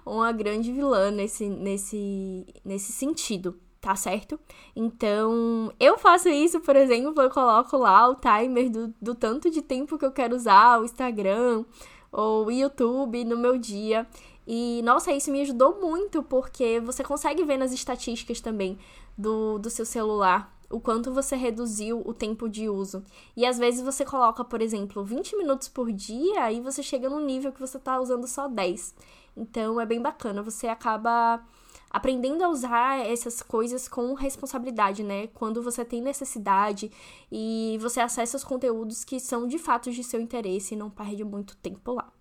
uma 0.06 0.34
grande 0.34 0.72
vilã 0.72 1.10
nesse, 1.10 1.48
nesse, 1.48 2.46
nesse 2.64 2.92
sentido, 2.92 3.58
tá 3.80 3.96
certo? 3.96 4.38
Então, 4.76 5.72
eu 5.80 5.98
faço 5.98 6.28
isso, 6.28 6.60
por 6.60 6.76
exemplo, 6.76 7.22
eu 7.22 7.30
coloco 7.30 7.78
lá 7.78 8.10
o 8.10 8.16
timer 8.16 8.70
do, 8.70 8.94
do 9.02 9.16
tanto 9.16 9.50
de 9.50 9.62
tempo 9.62 9.98
que 9.98 10.06
eu 10.06 10.12
quero 10.12 10.36
usar 10.36 10.82
o 10.82 10.84
Instagram 10.84 11.64
ou 12.12 12.48
o 12.48 12.52
YouTube 12.52 13.24
no 13.24 13.38
meu 13.38 13.58
dia. 13.58 14.06
E, 14.46 14.82
nossa, 14.84 15.12
isso 15.12 15.32
me 15.32 15.42
ajudou 15.42 15.80
muito, 15.80 16.22
porque 16.24 16.82
você 16.82 17.04
consegue 17.04 17.44
ver 17.46 17.58
nas 17.58 17.72
estatísticas 17.72 18.42
também 18.42 18.78
do, 19.18 19.58
do 19.58 19.70
seu 19.70 19.86
celular 19.86 20.57
o 20.70 20.80
quanto 20.80 21.14
você 21.14 21.36
reduziu 21.36 22.02
o 22.06 22.14
tempo 22.14 22.50
de 22.50 22.70
uso. 22.70 23.04
E 23.36 23.46
às 23.46 23.58
vezes 23.58 23.82
você 23.82 24.06
coloca, 24.06 24.44
por 24.44 24.62
exemplo, 24.62 25.04
20 25.04 25.38
minutos 25.38 25.68
por 25.68 25.92
dia 25.92 26.52
e 26.52 26.62
você 26.62 26.84
chega 26.84 27.10
num 27.10 27.24
nível 27.24 27.52
que 27.52 27.60
você 27.60 27.78
está 27.78 28.00
usando 28.00 28.28
só 28.28 28.48
10. 28.48 28.96
Então 29.36 29.80
é 29.80 29.86
bem 29.86 30.02
bacana, 30.02 30.42
você 30.42 30.68
acaba 30.68 31.42
aprendendo 31.90 32.44
a 32.44 32.50
usar 32.50 33.00
essas 33.06 33.42
coisas 33.42 33.88
com 33.88 34.14
responsabilidade, 34.14 35.04
né? 35.04 35.28
Quando 35.28 35.62
você 35.62 35.86
tem 35.86 36.02
necessidade 36.02 36.92
e 37.32 37.78
você 37.82 38.00
acessa 38.00 38.38
os 38.38 38.44
conteúdos 38.44 39.04
que 39.04 39.20
são 39.20 39.48
de 39.48 39.58
fato 39.58 39.92
de 39.92 40.04
seu 40.04 40.20
interesse 40.20 40.74
e 40.74 40.78
não 40.78 40.90
perde 40.90 41.24
muito 41.24 41.56
tempo 41.58 41.94
lá. 41.94 42.12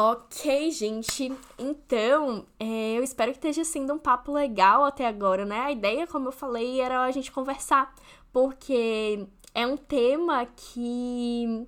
Ok, 0.00 0.70
gente. 0.70 1.32
Então, 1.58 2.46
é, 2.56 2.96
eu 2.96 3.02
espero 3.02 3.32
que 3.32 3.38
esteja 3.38 3.64
sendo 3.64 3.92
um 3.94 3.98
papo 3.98 4.30
legal 4.30 4.84
até 4.84 5.04
agora, 5.04 5.44
né? 5.44 5.58
A 5.58 5.72
ideia, 5.72 6.06
como 6.06 6.28
eu 6.28 6.32
falei, 6.32 6.80
era 6.80 7.02
a 7.02 7.10
gente 7.10 7.32
conversar, 7.32 7.92
porque 8.32 9.26
é 9.52 9.66
um 9.66 9.76
tema 9.76 10.46
que 10.46 11.66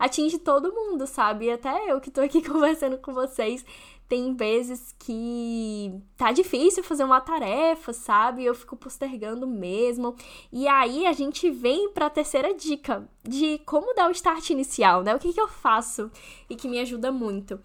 atinge 0.00 0.38
todo 0.38 0.72
mundo, 0.72 1.06
sabe? 1.06 1.50
Até 1.50 1.92
eu 1.92 2.00
que 2.00 2.10
tô 2.10 2.22
aqui 2.22 2.42
conversando 2.42 2.98
com 2.98 3.12
vocês 3.12 3.64
tem 4.10 4.34
vezes 4.34 4.92
que 4.98 5.94
tá 6.16 6.32
difícil 6.32 6.82
fazer 6.82 7.04
uma 7.04 7.20
tarefa, 7.20 7.92
sabe? 7.92 8.44
Eu 8.44 8.56
fico 8.56 8.74
postergando 8.74 9.46
mesmo. 9.46 10.16
E 10.52 10.66
aí 10.66 11.06
a 11.06 11.12
gente 11.12 11.48
vem 11.48 11.90
para 11.90 12.06
a 12.06 12.10
terceira 12.10 12.52
dica 12.52 13.08
de 13.22 13.58
como 13.64 13.94
dar 13.94 14.08
o 14.08 14.10
start 14.10 14.50
inicial, 14.50 15.04
né? 15.04 15.14
O 15.14 15.18
que, 15.20 15.32
que 15.32 15.40
eu 15.40 15.46
faço 15.46 16.10
e 16.48 16.56
que 16.56 16.66
me 16.66 16.80
ajuda 16.80 17.12
muito. 17.12 17.60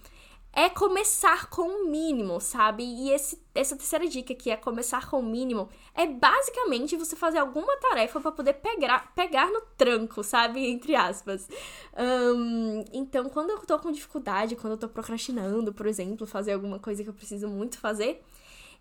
É 0.55 0.69
começar 0.69 1.49
com 1.49 1.63
o 1.63 1.89
mínimo, 1.89 2.39
sabe? 2.39 2.81
E 2.81 3.11
esse, 3.11 3.43
essa 3.53 3.75
terceira 3.75 4.07
dica 4.07 4.33
que 4.33 4.49
é 4.49 4.55
começar 4.55 5.09
com 5.09 5.19
o 5.19 5.23
mínimo 5.23 5.67
é 5.93 6.07
basicamente 6.07 6.95
você 6.95 7.13
fazer 7.13 7.39
alguma 7.39 7.75
tarefa 7.75 8.21
para 8.21 8.31
poder 8.31 8.53
pegar, 8.53 9.13
pegar 9.13 9.51
no 9.51 9.59
tranco, 9.77 10.23
sabe? 10.23 10.65
Entre 10.71 10.95
aspas. 10.95 11.49
Um, 11.97 12.85
então, 12.93 13.27
quando 13.27 13.49
eu 13.49 13.59
tô 13.65 13.77
com 13.77 13.91
dificuldade, 13.91 14.55
quando 14.55 14.73
eu 14.73 14.79
tô 14.79 14.87
procrastinando, 14.87 15.73
por 15.73 15.87
exemplo, 15.87 16.25
fazer 16.25 16.53
alguma 16.53 16.79
coisa 16.79 17.03
que 17.03 17.09
eu 17.09 17.13
preciso 17.13 17.49
muito 17.49 17.77
fazer, 17.77 18.23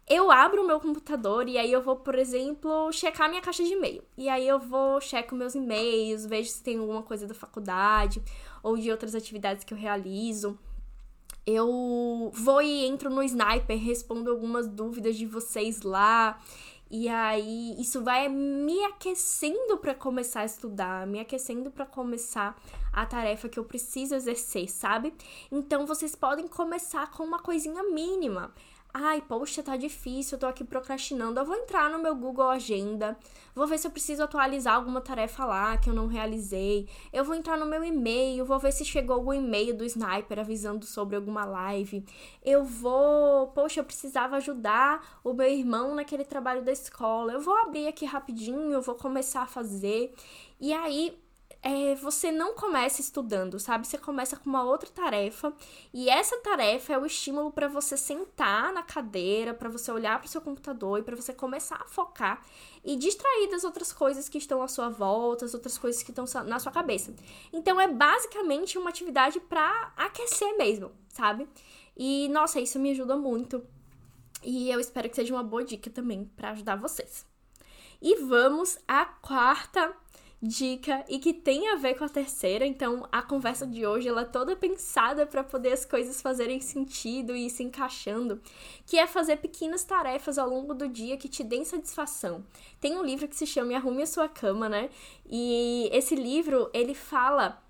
eu 0.09 0.31
abro 0.31 0.63
o 0.63 0.67
meu 0.67 0.79
computador 0.79 1.49
e 1.49 1.59
aí 1.59 1.73
eu 1.73 1.83
vou, 1.83 1.97
por 1.97 2.15
exemplo, 2.15 2.93
checar 2.93 3.29
minha 3.29 3.43
caixa 3.43 3.65
de 3.65 3.73
e-mail. 3.73 4.05
E 4.17 4.29
aí 4.29 4.47
eu 4.47 4.61
vou, 4.61 5.01
checo 5.01 5.35
meus 5.35 5.57
e-mails, 5.57 6.25
vejo 6.25 6.51
se 6.51 6.63
tem 6.63 6.79
alguma 6.79 7.03
coisa 7.03 7.27
da 7.27 7.35
faculdade 7.35 8.23
ou 8.63 8.77
de 8.77 8.93
outras 8.93 9.13
atividades 9.17 9.65
que 9.65 9.75
eu 9.75 9.79
realizo 9.79 10.57
eu 11.47 12.31
vou 12.35 12.63
e 12.63 12.85
entro 12.87 13.11
no 13.11 13.23
Sniper, 13.23 13.79
respondo 13.79 14.31
algumas 14.31 14.67
dúvidas 14.67 15.17
de 15.17 15.27
vocês 15.27 15.83
lá. 15.83 16.41
E 16.91 17.09
aí 17.09 17.75
isso 17.81 18.03
vai 18.03 18.29
me 18.29 18.85
aquecendo 18.85 19.79
para 19.79 19.95
começar 19.95 20.41
a 20.41 20.45
estudar, 20.45 21.07
me 21.07 21.19
aquecendo 21.19 21.71
para 21.71 21.85
começar 21.85 22.57
a 22.93 23.05
tarefa 23.05 23.49
que 23.49 23.59
eu 23.59 23.65
preciso 23.65 24.15
exercer, 24.15 24.71
sabe? 24.71 25.13
Então 25.51 25.87
vocês 25.87 26.15
podem 26.15 26.47
começar 26.47 27.11
com 27.11 27.25
uma 27.25 27.41
coisinha 27.41 27.83
mínima. 27.83 28.55
Ai, 28.97 29.21
poxa, 29.21 29.61
tá 29.61 29.77
difícil, 29.77 30.37
eu 30.37 30.41
tô 30.41 30.47
aqui 30.47 30.63
procrastinando. 30.63 31.41
Eu 31.41 31.45
vou 31.45 31.57
entrar 31.57 31.91
no 31.91 31.99
meu 31.99 32.15
Google 32.15 32.49
Agenda, 32.49 33.19
vou 33.53 33.67
ver 33.67 33.77
se 33.77 33.89
eu 33.89 33.91
preciso 33.91 34.23
atualizar 34.23 34.77
alguma 34.77 35.01
tarefa 35.01 35.45
lá 35.45 35.77
que 35.77 35.91
eu 35.91 35.95
não 35.95 36.07
realizei. 36.07 36.89
Eu 37.13 37.25
vou 37.25 37.35
entrar 37.35 37.59
no 37.59 37.67
meu 37.67 37.83
e-mail, 37.83 38.45
vou 38.45 38.57
ver 38.57 38.73
se 38.73 38.85
chegou 38.85 39.17
algum 39.17 39.33
e-mail 39.33 39.77
do 39.77 39.85
Sniper 39.85 40.39
avisando 40.39 40.87
sobre 40.87 41.17
alguma 41.17 41.45
live. 41.45 42.05
Eu 42.41 42.65
vou, 42.65 43.49
poxa, 43.49 43.81
eu 43.81 43.85
precisava 43.85 44.37
ajudar 44.37 45.21
o 45.25 45.33
meu 45.33 45.49
irmão 45.49 45.97
naquele 45.97 46.25
trabalho 46.25 46.63
da 46.63 46.71
escola. 46.71 47.33
Eu 47.33 47.41
vou 47.41 47.57
abrir 47.57 47.89
aqui 47.89 48.05
rapidinho, 48.05 48.71
eu 48.71 48.81
vou 48.81 48.95
começar 48.95 49.43
a 49.43 49.47
fazer. 49.47 50.15
E 50.61 50.73
aí, 50.73 51.19
é, 51.67 51.95
você 51.95 52.31
não 52.31 52.53
começa 52.53 53.01
estudando, 53.01 53.59
sabe? 53.59 53.87
Você 53.87 53.97
começa 53.97 54.37
com 54.37 54.51
uma 54.51 54.63
outra 54.63 54.91
tarefa 54.91 55.51
e 55.95 56.11
essa 56.11 56.37
tarefa 56.41 56.93
é 56.93 56.99
o 56.99 57.07
estímulo 57.07 57.51
para 57.51 57.69
você 57.69 57.97
sentar 57.97 58.71
na 58.71 58.83
cadeira, 58.83 59.55
para 59.55 59.71
você 59.71 59.91
olhar 59.91 60.19
para 60.19 60.27
o 60.27 60.29
seu 60.29 60.43
computador 60.43 60.99
e 60.99 61.03
para 61.03 61.17
você 61.17 61.33
começar 61.33 61.77
a 61.77 61.87
focar 61.87 62.45
e 62.85 62.97
distrair 62.97 63.49
das 63.51 63.65
outras 63.65 63.95
coisas 63.95 64.29
que 64.29 64.37
estão 64.37 64.63
à 64.63 64.69
sua 64.69 64.91
volta, 64.91 65.47
as 65.47 65.55
outras 65.55 65.79
coisas 65.79 66.03
que 66.03 66.11
estão 66.11 66.27
na 66.45 66.59
sua 66.59 66.71
cabeça. 66.71 67.15
Então 67.51 67.81
é 67.81 67.89
basicamente 67.89 68.77
uma 68.77 68.91
atividade 68.91 69.41
para 69.41 69.91
aquecer 69.97 70.59
mesmo, 70.59 70.93
sabe? 71.09 71.49
E 71.97 72.29
nossa, 72.29 72.61
isso 72.61 72.79
me 72.79 72.91
ajuda 72.91 73.17
muito. 73.17 73.65
E 74.43 74.71
eu 74.71 74.79
espero 74.79 75.09
que 75.09 75.17
seja 75.17 75.33
uma 75.33 75.43
boa 75.43 75.65
dica 75.65 75.89
também 75.89 76.27
para 76.37 76.51
ajudar 76.51 76.77
vocês. 76.77 77.25
E 78.03 78.17
vamos 78.17 78.79
à 78.87 79.07
quarta 79.07 79.97
dica 80.43 81.05
e 81.09 81.19
que 81.19 81.33
tem 81.33 81.69
a 81.71 81.77
ver 81.77 81.95
com 81.95 82.05
a 82.05 82.09
terceira. 82.09 82.67
Então, 82.67 83.09
a 83.11 83.23
conversa 83.23 83.67
de 83.67 83.87
hoje 83.87 84.09
ela 84.09 84.23
é 84.23 84.25
toda 84.25 84.55
pensada 84.55 85.27
para 85.27 85.43
poder 85.43 85.73
as 85.73 85.85
coisas 85.85 86.21
fazerem 86.21 86.61
sentido 86.61 87.35
e 87.35 87.49
se 87.49 87.63
encaixando, 87.63 88.41
que 88.87 88.99
é 88.99 89.07
fazer 89.07 89.37
pequenas 89.37 89.85
tarefas 89.85 90.39
ao 90.39 90.49
longo 90.49 90.75
do 90.75 90.89
dia 90.89 91.17
que 91.17 91.29
te 91.29 91.43
deem 91.43 91.65
satisfação. 91.65 92.45
Tem 92.81 92.97
um 92.97 93.05
livro 93.05 93.27
que 93.27 93.37
se 93.37 93.47
chama 93.47 93.75
Arrume 93.75 94.03
a 94.03 94.07
sua 94.07 94.29
cama, 94.29 94.69
né? 94.69 94.91
E 95.29 95.89
esse 95.93 96.15
livro, 96.15 96.71
ele 96.73 96.95
fala 96.95 97.64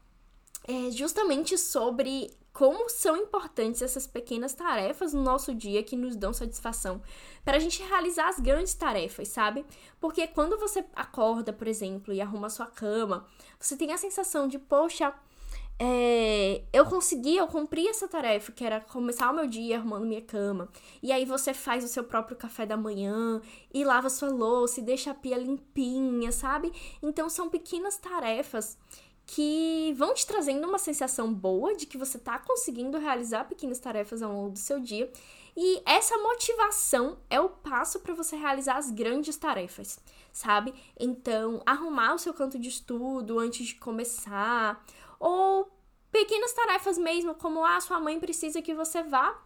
é, 0.66 0.90
justamente 0.90 1.56
sobre 1.58 2.30
como 2.52 2.88
são 2.88 3.16
importantes 3.16 3.82
essas 3.82 4.06
pequenas 4.06 4.54
tarefas 4.54 5.12
no 5.12 5.20
nosso 5.22 5.52
dia 5.52 5.82
que 5.82 5.96
nos 5.96 6.14
dão 6.14 6.32
satisfação, 6.32 7.02
para 7.44 7.56
a 7.56 7.60
gente 7.60 7.82
realizar 7.82 8.28
as 8.28 8.38
grandes 8.38 8.74
tarefas, 8.74 9.26
sabe? 9.26 9.66
Porque 10.00 10.26
quando 10.28 10.56
você 10.56 10.84
acorda, 10.94 11.52
por 11.52 11.66
exemplo, 11.66 12.14
e 12.14 12.20
arruma 12.20 12.48
sua 12.48 12.66
cama, 12.66 13.26
você 13.58 13.76
tem 13.76 13.92
a 13.92 13.98
sensação 13.98 14.46
de, 14.46 14.56
poxa, 14.56 15.12
é, 15.76 16.62
eu 16.72 16.86
consegui, 16.86 17.36
eu 17.36 17.48
cumpri 17.48 17.88
essa 17.88 18.06
tarefa, 18.06 18.52
que 18.52 18.64
era 18.64 18.80
começar 18.80 19.30
o 19.30 19.34
meu 19.34 19.48
dia 19.48 19.76
arrumando 19.76 20.06
minha 20.06 20.22
cama. 20.22 20.68
E 21.02 21.10
aí 21.10 21.24
você 21.24 21.52
faz 21.52 21.82
o 21.82 21.88
seu 21.88 22.04
próprio 22.04 22.36
café 22.36 22.64
da 22.64 22.76
manhã 22.76 23.42
e 23.72 23.84
lava 23.84 24.08
sua 24.08 24.30
louça 24.30 24.78
e 24.78 24.84
deixa 24.84 25.10
a 25.10 25.14
pia 25.14 25.36
limpinha, 25.36 26.30
sabe? 26.30 26.72
Então 27.02 27.28
são 27.28 27.48
pequenas 27.48 27.96
tarefas 27.98 28.78
que 29.26 29.94
vão 29.96 30.12
te 30.12 30.26
trazendo 30.26 30.68
uma 30.68 30.78
sensação 30.78 31.32
boa 31.32 31.74
de 31.74 31.86
que 31.86 31.96
você 31.96 32.16
está 32.16 32.38
conseguindo 32.38 32.98
realizar 32.98 33.44
pequenas 33.44 33.78
tarefas 33.78 34.22
ao 34.22 34.32
longo 34.32 34.50
do 34.50 34.58
seu 34.58 34.78
dia. 34.78 35.10
E 35.56 35.82
essa 35.86 36.16
motivação 36.18 37.18
é 37.30 37.40
o 37.40 37.48
passo 37.48 38.00
para 38.00 38.12
você 38.12 38.36
realizar 38.36 38.76
as 38.76 38.90
grandes 38.90 39.36
tarefas, 39.36 40.00
sabe? 40.32 40.74
Então, 40.98 41.62
arrumar 41.64 42.14
o 42.14 42.18
seu 42.18 42.34
canto 42.34 42.58
de 42.58 42.68
estudo 42.68 43.38
antes 43.38 43.68
de 43.68 43.76
começar, 43.76 44.84
ou 45.18 45.70
pequenas 46.10 46.52
tarefas 46.52 46.98
mesmo, 46.98 47.34
como 47.34 47.64
ah, 47.64 47.80
sua 47.80 48.00
mãe 48.00 48.18
precisa 48.18 48.60
que 48.60 48.74
você 48.74 49.02
vá 49.02 49.40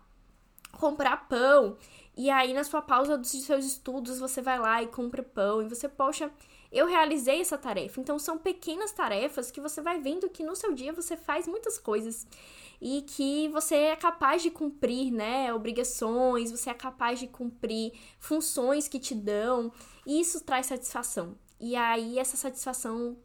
comprar 0.73 1.29
pão. 1.29 1.77
E 2.17 2.31
aí, 2.31 2.53
na 2.53 2.65
sua 2.65 2.83
pausa 2.83 3.17
dos 3.17 3.31
seus 3.31 3.65
estudos, 3.65 4.19
você 4.19 4.43
vai 4.43 4.59
lá 4.59 4.83
e 4.83 4.89
compra 4.89 5.23
pão. 5.23 5.63
E 5.63 5.69
você, 5.69 5.89
poxa, 5.89 6.31
eu 6.71 6.87
realizei 6.87 7.41
essa 7.41 7.57
tarefa. 7.57 8.01
Então, 8.01 8.19
são 8.19 8.39
pequenas 8.39 8.93
tarefas 8.93 9.51
que 9.51 9.61
você 9.61 9.81
vai 9.81 10.01
vendo 10.01 10.29
que 10.29 10.45
no 10.45 10.55
seu 10.55 10.75
dia 10.75 10.93
você 10.93 11.17
faz 11.17 11.47
muitas 11.47 11.79
coisas 11.79 12.27
e 12.81 13.03
que 13.03 13.49
você 13.49 13.75
é 13.75 13.97
capaz 13.97 14.43
de 14.43 14.51
cumprir, 14.51 15.11
né? 15.11 15.53
Obrigações, 15.53 16.51
você 16.51 16.71
é 16.71 16.75
capaz 16.75 17.19
de 17.19 17.27
cumprir 17.27 17.93
funções 18.19 18.87
que 18.87 19.01
te 19.01 19.15
dão. 19.15 19.73
E 20.07 20.21
isso 20.21 20.45
traz 20.45 20.67
satisfação. 20.67 21.37
E 21.59 21.75
aí, 21.75 22.19
essa 22.19 22.37
satisfação 22.37 23.17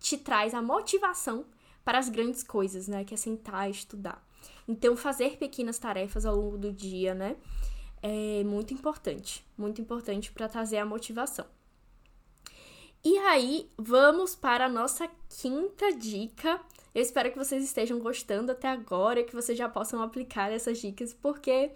te 0.00 0.16
traz 0.16 0.54
a 0.54 0.62
motivação 0.62 1.46
para 1.84 1.98
as 1.98 2.08
grandes 2.08 2.42
coisas, 2.42 2.88
né? 2.88 3.04
Que 3.04 3.14
é 3.14 3.16
sentar 3.16 3.68
e 3.68 3.72
estudar. 3.72 4.26
Então, 4.66 4.96
fazer 4.96 5.36
pequenas 5.36 5.78
tarefas 5.78 6.24
ao 6.24 6.34
longo 6.34 6.58
do 6.58 6.72
dia, 6.72 7.14
né? 7.14 7.36
É 8.02 8.42
muito 8.44 8.74
importante. 8.74 9.46
Muito 9.56 9.80
importante 9.80 10.32
para 10.32 10.48
trazer 10.48 10.78
a 10.78 10.86
motivação. 10.86 11.46
E 13.08 13.16
aí, 13.18 13.70
vamos 13.78 14.34
para 14.34 14.66
a 14.66 14.68
nossa 14.68 15.08
quinta 15.28 15.92
dica. 15.92 16.60
Eu 16.92 17.00
espero 17.00 17.30
que 17.30 17.38
vocês 17.38 17.62
estejam 17.62 18.00
gostando 18.00 18.50
até 18.50 18.66
agora, 18.66 19.22
que 19.22 19.32
vocês 19.32 19.56
já 19.56 19.68
possam 19.68 20.02
aplicar 20.02 20.50
essas 20.50 20.78
dicas, 20.78 21.14
porque 21.14 21.70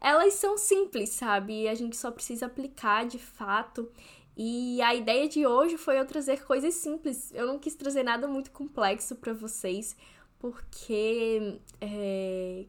elas 0.00 0.32
são 0.32 0.56
simples, 0.56 1.10
sabe? 1.10 1.68
A 1.68 1.74
gente 1.74 1.94
só 1.94 2.10
precisa 2.10 2.46
aplicar 2.46 3.04
de 3.04 3.18
fato. 3.18 3.92
E 4.34 4.80
a 4.80 4.94
ideia 4.94 5.28
de 5.28 5.46
hoje 5.46 5.76
foi 5.76 6.00
eu 6.00 6.06
trazer 6.06 6.42
coisas 6.42 6.72
simples. 6.72 7.30
Eu 7.34 7.46
não 7.46 7.58
quis 7.58 7.74
trazer 7.74 8.02
nada 8.02 8.26
muito 8.26 8.50
complexo 8.50 9.16
para 9.16 9.34
vocês, 9.34 9.94
porque 10.38 11.60
é, 11.82 12.64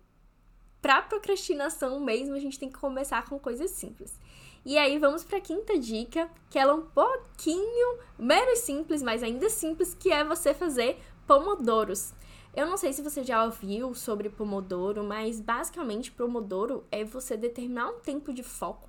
para 0.81 1.03
procrastinação 1.03 2.01
mesmo 2.01 2.35
a 2.35 2.39
gente 2.39 2.59
tem 2.59 2.69
que 2.69 2.77
começar 2.77 3.23
com 3.29 3.39
coisas 3.39 3.71
simples. 3.71 4.19
E 4.65 4.77
aí 4.77 4.97
vamos 4.97 5.23
para 5.23 5.39
a 5.39 5.41
quinta 5.41 5.77
dica, 5.77 6.29
que 6.49 6.57
ela 6.57 6.71
é 6.71 6.75
um 6.75 6.85
pouquinho 6.85 7.99
menos 8.17 8.59
simples, 8.59 9.03
mas 9.03 9.21
ainda 9.21 9.49
simples, 9.49 9.93
que 9.93 10.11
é 10.11 10.23
você 10.23 10.53
fazer 10.53 10.97
pomodoros. 11.27 12.13
Eu 12.55 12.67
não 12.67 12.77
sei 12.77 12.93
se 12.93 13.01
você 13.01 13.23
já 13.23 13.43
ouviu 13.43 13.93
sobre 13.93 14.29
pomodoro, 14.29 15.03
mas 15.03 15.41
basicamente 15.41 16.11
pomodoro 16.11 16.85
é 16.91 17.03
você 17.03 17.35
determinar 17.35 17.89
um 17.89 17.99
tempo 17.99 18.31
de 18.31 18.43
foco 18.43 18.87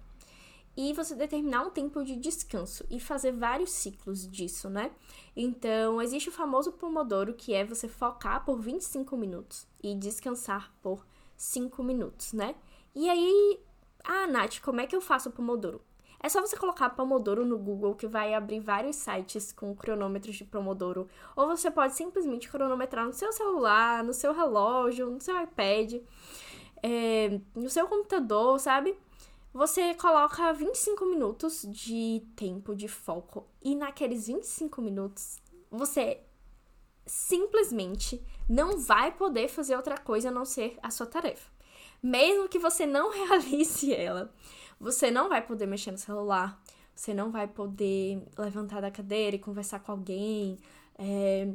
e 0.77 0.93
você 0.93 1.15
determinar 1.15 1.63
um 1.63 1.71
tempo 1.71 2.05
de 2.05 2.17
descanso 2.17 2.85
e 2.91 2.99
fazer 3.01 3.33
vários 3.33 3.71
ciclos 3.71 4.29
disso, 4.29 4.69
né? 4.69 4.91
Então, 5.35 6.03
existe 6.03 6.29
o 6.29 6.33
famoso 6.33 6.73
pomodoro, 6.73 7.35
que 7.35 7.55
é 7.55 7.65
você 7.65 7.89
focar 7.89 8.45
por 8.45 8.61
25 8.61 9.17
minutos 9.17 9.67
e 9.83 9.95
descansar 9.95 10.73
por 10.83 11.07
5 11.37 11.83
minutos, 11.83 12.33
né? 12.33 12.55
E 12.95 13.09
aí 13.09 13.61
ah, 14.05 14.27
Nath, 14.27 14.61
como 14.61 14.81
é 14.81 14.87
que 14.87 14.95
eu 14.95 15.01
faço 15.01 15.31
o 15.31 15.33
Pomodoro? 15.33 15.81
É 16.25 16.29
só 16.29 16.41
você 16.41 16.57
colocar 16.57 16.89
Pomodoro 16.91 17.45
no 17.45 17.59
Google 17.59 17.95
que 17.95 18.07
vai 18.07 18.33
abrir 18.33 18.61
vários 18.61 18.97
sites 18.97 19.53
com 19.53 19.75
cronômetros 19.75 20.37
de 20.37 20.45
Pomodoro. 20.45 21.07
Ou 21.37 21.47
você 21.47 21.71
pode 21.71 21.95
simplesmente 21.95 22.49
cronometrar 22.49 23.05
no 23.05 23.13
seu 23.13 23.31
celular, 23.33 24.03
no 24.03 24.15
seu 24.15 24.33
relógio, 24.33 25.11
no 25.11 25.21
seu 25.21 25.39
iPad, 25.43 26.01
é, 26.83 27.41
no 27.55 27.69
seu 27.69 27.87
computador, 27.87 28.59
sabe? 28.59 28.97
Você 29.53 29.95
coloca 29.95 30.53
25 30.53 31.05
minutos 31.07 31.63
de 31.69 32.23
tempo 32.35 32.75
de 32.75 32.89
foco 32.89 33.47
e 33.63 33.77
naqueles 33.77 34.27
25 34.27 34.81
minutos 34.81 35.39
você 35.71 36.23
simplesmente 37.07 38.23
não 38.49 38.79
vai 38.79 39.13
poder 39.13 39.49
fazer 39.49 39.77
outra 39.77 39.99
coisa 39.99 40.31
a 40.31 40.33
não 40.33 40.45
ser 40.45 40.79
a 40.83 40.91
sua 40.91 41.07
tarefa 41.07 41.54
mesmo 42.05 42.51
que 42.51 42.59
você 42.59 42.85
não 42.85 43.09
realize 43.27 43.93
ela, 43.95 44.31
você 44.79 45.11
não 45.11 45.31
vai 45.31 45.41
poder 45.41 45.67
mexer 45.67 45.91
no 45.91 45.97
celular, 45.97 46.63
você 46.95 47.15
não 47.15 47.31
vai 47.31 47.49
poder 47.49 48.23
levantar 48.37 48.83
da 48.83 48.91
cadeira 48.91 49.37
e 49.37 49.39
conversar 49.39 49.81
com 49.81 49.93
alguém, 49.93 50.59
é, 50.99 51.49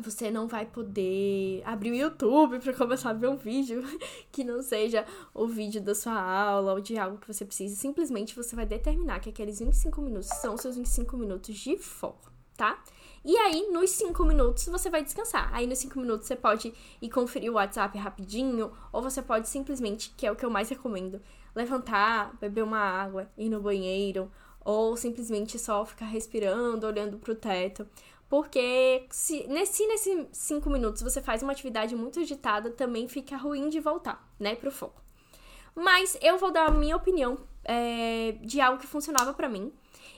você 0.00 0.30
não 0.30 0.48
vai 0.48 0.64
poder 0.64 1.62
abrir 1.64 1.90
o 1.90 1.94
YouTube 1.94 2.58
para 2.58 2.72
começar 2.72 3.10
a 3.10 3.12
ver 3.12 3.28
um 3.28 3.36
vídeo 3.36 3.82
que 4.32 4.42
não 4.42 4.62
seja 4.62 5.04
o 5.34 5.46
vídeo 5.46 5.82
da 5.82 5.94
sua 5.94 6.18
aula 6.18 6.72
ou 6.72 6.80
de 6.80 6.98
algo 6.98 7.18
que 7.18 7.32
você 7.32 7.44
precisa. 7.44 7.76
Simplesmente 7.76 8.34
você 8.34 8.56
vai 8.56 8.64
determinar 8.64 9.20
que 9.20 9.28
aqueles 9.28 9.58
25 9.58 10.00
minutos 10.00 10.28
são 10.28 10.56
seus 10.56 10.76
25 10.76 11.16
minutos 11.18 11.54
de 11.54 11.76
foco, 11.76 12.32
tá? 12.56 12.82
E 13.28 13.36
aí, 13.38 13.68
nos 13.72 13.90
5 13.90 14.24
minutos, 14.24 14.66
você 14.66 14.88
vai 14.88 15.02
descansar. 15.02 15.50
Aí, 15.52 15.66
nos 15.66 15.80
5 15.80 15.98
minutos, 15.98 16.28
você 16.28 16.36
pode 16.36 16.72
ir 17.02 17.10
conferir 17.10 17.50
o 17.50 17.54
WhatsApp 17.54 17.98
rapidinho, 17.98 18.70
ou 18.92 19.02
você 19.02 19.20
pode 19.20 19.48
simplesmente, 19.48 20.14
que 20.16 20.24
é 20.24 20.30
o 20.30 20.36
que 20.36 20.46
eu 20.46 20.50
mais 20.50 20.68
recomendo, 20.68 21.20
levantar, 21.52 22.36
beber 22.40 22.62
uma 22.62 22.78
água, 22.78 23.28
ir 23.36 23.48
no 23.48 23.60
banheiro, 23.60 24.30
ou 24.64 24.96
simplesmente 24.96 25.58
só 25.58 25.84
ficar 25.84 26.06
respirando, 26.06 26.86
olhando 26.86 27.18
pro 27.18 27.34
teto. 27.34 27.84
Porque 28.28 29.04
se 29.10 29.44
nesse, 29.48 29.84
nesses 29.88 30.28
cinco 30.30 30.70
minutos 30.70 31.02
você 31.02 31.20
faz 31.20 31.42
uma 31.42 31.50
atividade 31.50 31.96
muito 31.96 32.20
agitada, 32.20 32.70
também 32.70 33.08
fica 33.08 33.36
ruim 33.36 33.68
de 33.68 33.80
voltar, 33.80 34.24
né, 34.38 34.54
pro 34.54 34.70
foco. 34.70 35.02
Mas 35.74 36.16
eu 36.22 36.38
vou 36.38 36.52
dar 36.52 36.68
a 36.68 36.70
minha 36.70 36.94
opinião 36.94 37.36
é, 37.66 38.32
de 38.40 38.60
algo 38.60 38.80
que 38.80 38.86
funcionava 38.86 39.34
para 39.34 39.48
mim. 39.48 39.72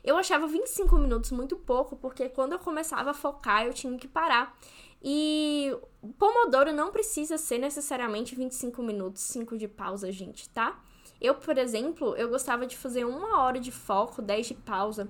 Eu 0.04 0.16
achava 0.16 0.46
25 0.46 0.96
minutos 0.98 1.32
muito 1.32 1.56
pouco, 1.56 1.96
porque 1.96 2.28
quando 2.28 2.52
eu 2.52 2.58
começava 2.58 3.10
a 3.10 3.14
focar, 3.14 3.66
eu 3.66 3.72
tinha 3.72 3.96
que 3.98 4.06
parar. 4.06 4.56
E 5.02 5.76
Pomodoro 6.18 6.72
não 6.72 6.90
precisa 6.90 7.38
ser 7.38 7.58
necessariamente 7.58 8.34
25 8.34 8.82
minutos, 8.82 9.22
5 9.22 9.56
de 9.56 9.66
pausa, 9.66 10.10
gente, 10.12 10.48
tá? 10.50 10.80
Eu, 11.20 11.34
por 11.34 11.56
exemplo, 11.58 12.14
eu 12.16 12.28
gostava 12.28 12.66
de 12.66 12.76
fazer 12.76 13.04
uma 13.04 13.40
hora 13.42 13.58
de 13.58 13.72
foco, 13.72 14.22
10 14.22 14.48
de 14.48 14.54
pausa, 14.54 15.08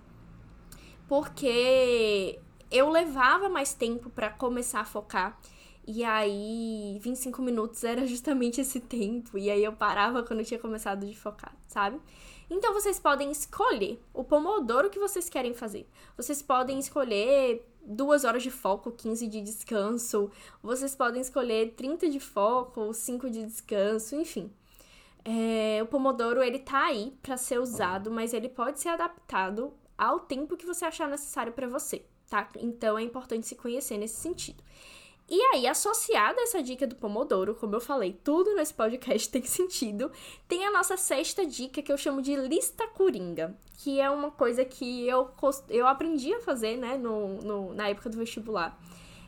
porque 1.06 2.38
eu 2.70 2.88
levava 2.88 3.48
mais 3.48 3.74
tempo 3.74 4.10
para 4.10 4.30
começar 4.30 4.80
a 4.80 4.84
focar. 4.84 5.38
E 5.90 6.04
aí, 6.04 6.98
25 7.00 7.40
minutos 7.40 7.82
era 7.82 8.06
justamente 8.06 8.60
esse 8.60 8.78
tempo. 8.78 9.38
E 9.38 9.50
aí 9.50 9.64
eu 9.64 9.72
parava 9.72 10.22
quando 10.22 10.40
eu 10.40 10.44
tinha 10.44 10.60
começado 10.60 11.06
de 11.06 11.16
focar, 11.16 11.56
sabe? 11.66 11.98
Então 12.50 12.74
vocês 12.74 13.00
podem 13.00 13.30
escolher 13.30 13.98
o 14.12 14.22
pomodoro 14.22 14.90
que 14.90 14.98
vocês 14.98 15.30
querem 15.30 15.54
fazer. 15.54 15.88
Vocês 16.14 16.42
podem 16.42 16.78
escolher 16.78 17.66
duas 17.82 18.24
horas 18.24 18.42
de 18.42 18.50
foco, 18.50 18.92
15 18.92 19.26
de 19.28 19.40
descanso. 19.40 20.30
Vocês 20.62 20.94
podem 20.94 21.22
escolher 21.22 21.72
30 21.74 22.10
de 22.10 22.20
foco, 22.20 22.92
5 22.92 23.30
de 23.30 23.46
descanso, 23.46 24.14
enfim. 24.14 24.52
É, 25.24 25.82
o 25.82 25.86
pomodoro 25.86 26.42
ele 26.42 26.58
tá 26.58 26.84
aí 26.84 27.16
para 27.22 27.38
ser 27.38 27.58
usado, 27.58 28.10
mas 28.10 28.34
ele 28.34 28.50
pode 28.50 28.78
ser 28.78 28.90
adaptado 28.90 29.72
ao 29.96 30.20
tempo 30.20 30.54
que 30.54 30.66
você 30.66 30.84
achar 30.84 31.08
necessário 31.08 31.54
para 31.54 31.66
você 31.66 32.04
tá? 32.28 32.48
Então 32.58 32.98
é 32.98 33.02
importante 33.02 33.46
se 33.46 33.54
conhecer 33.54 33.98
nesse 33.98 34.16
sentido. 34.16 34.62
E 35.30 35.40
aí, 35.52 35.66
associada 35.66 36.40
a 36.40 36.44
essa 36.44 36.62
dica 36.62 36.86
do 36.86 36.96
Pomodoro, 36.96 37.54
como 37.54 37.74
eu 37.76 37.80
falei, 37.80 38.18
tudo 38.24 38.54
nesse 38.54 38.72
podcast 38.72 39.28
tem 39.30 39.44
sentido, 39.44 40.10
tem 40.48 40.64
a 40.64 40.70
nossa 40.70 40.96
sexta 40.96 41.44
dica 41.44 41.82
que 41.82 41.92
eu 41.92 41.98
chamo 41.98 42.22
de 42.22 42.34
lista 42.34 42.86
coringa, 42.86 43.54
que 43.74 44.00
é 44.00 44.08
uma 44.08 44.30
coisa 44.30 44.64
que 44.64 45.06
eu, 45.06 45.30
eu 45.68 45.86
aprendi 45.86 46.32
a 46.32 46.40
fazer, 46.40 46.78
né, 46.78 46.96
no, 46.96 47.42
no, 47.42 47.74
na 47.74 47.88
época 47.88 48.08
do 48.08 48.16
vestibular. 48.16 48.80